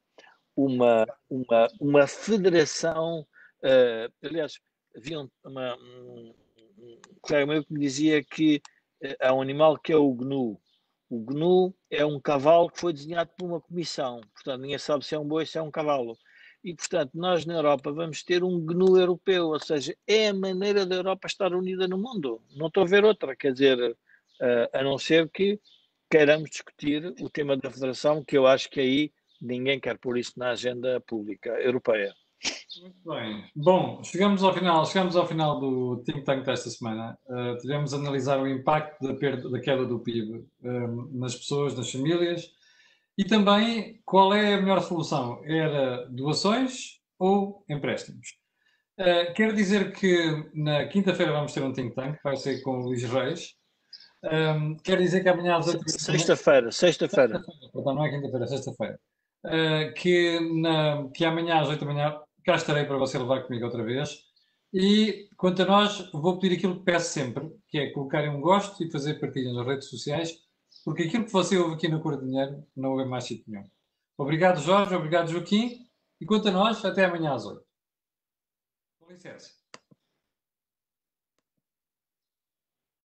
[0.55, 3.25] uma, uma, uma federação.
[3.63, 4.59] Uh, aliás,
[4.95, 5.77] havia uma,
[7.21, 8.61] colega meu que me dizia que
[9.03, 10.59] uh, há um animal que é o gnu.
[11.09, 15.15] O gnu é um cavalo que foi desenhado por uma comissão, portanto, ninguém sabe se
[15.15, 16.17] é um boi se é um cavalo.
[16.63, 20.85] E, portanto, nós na Europa vamos ter um GNU europeu, ou seja, é a maneira
[20.85, 22.41] da Europa estar unida no mundo.
[22.55, 23.97] Não estou a ver outra, quer dizer, uh,
[24.73, 25.59] a não ser que
[26.11, 29.11] queiramos discutir o tema da federação, que eu acho que aí
[29.41, 32.13] ninguém quer pôr isso na agenda pública europeia.
[32.81, 33.43] Muito bem.
[33.55, 37.17] Bom, chegamos ao final, chegamos ao final do think tank desta semana.
[37.27, 41.75] Uh, tivemos a analisar o impacto da, perda, da queda do PIB uh, nas pessoas,
[41.75, 42.49] nas famílias
[43.17, 45.41] e também qual é a melhor solução?
[45.43, 48.29] Era doações ou empréstimos?
[48.97, 52.83] Uh, quero dizer que na quinta-feira vamos ter um think tank, vai ser com o
[52.83, 53.55] Luís Reis.
[54.23, 57.41] Um, quero dizer que amanhã às oito Sexta-feira, sexta-feira.
[57.73, 58.99] Não é quinta-feira, é sexta-feira.
[59.45, 63.65] Uh, que, na, que amanhã às oito da manhã cá estarei para você levar comigo
[63.65, 64.25] outra vez.
[64.73, 68.83] E quanto a nós, vou pedir aquilo que peço sempre, que é colocarem um gosto
[68.83, 70.49] e fazer partilha nas redes sociais
[70.83, 73.69] porque aquilo que você ouve aqui no Cor de Dinheiro não ouve mais sítio nenhum.
[74.17, 75.87] Obrigado, Jorge, obrigado, Joaquim,
[76.19, 77.63] e quanto a nós, até amanhã às 8.
[78.99, 79.58] Com licença.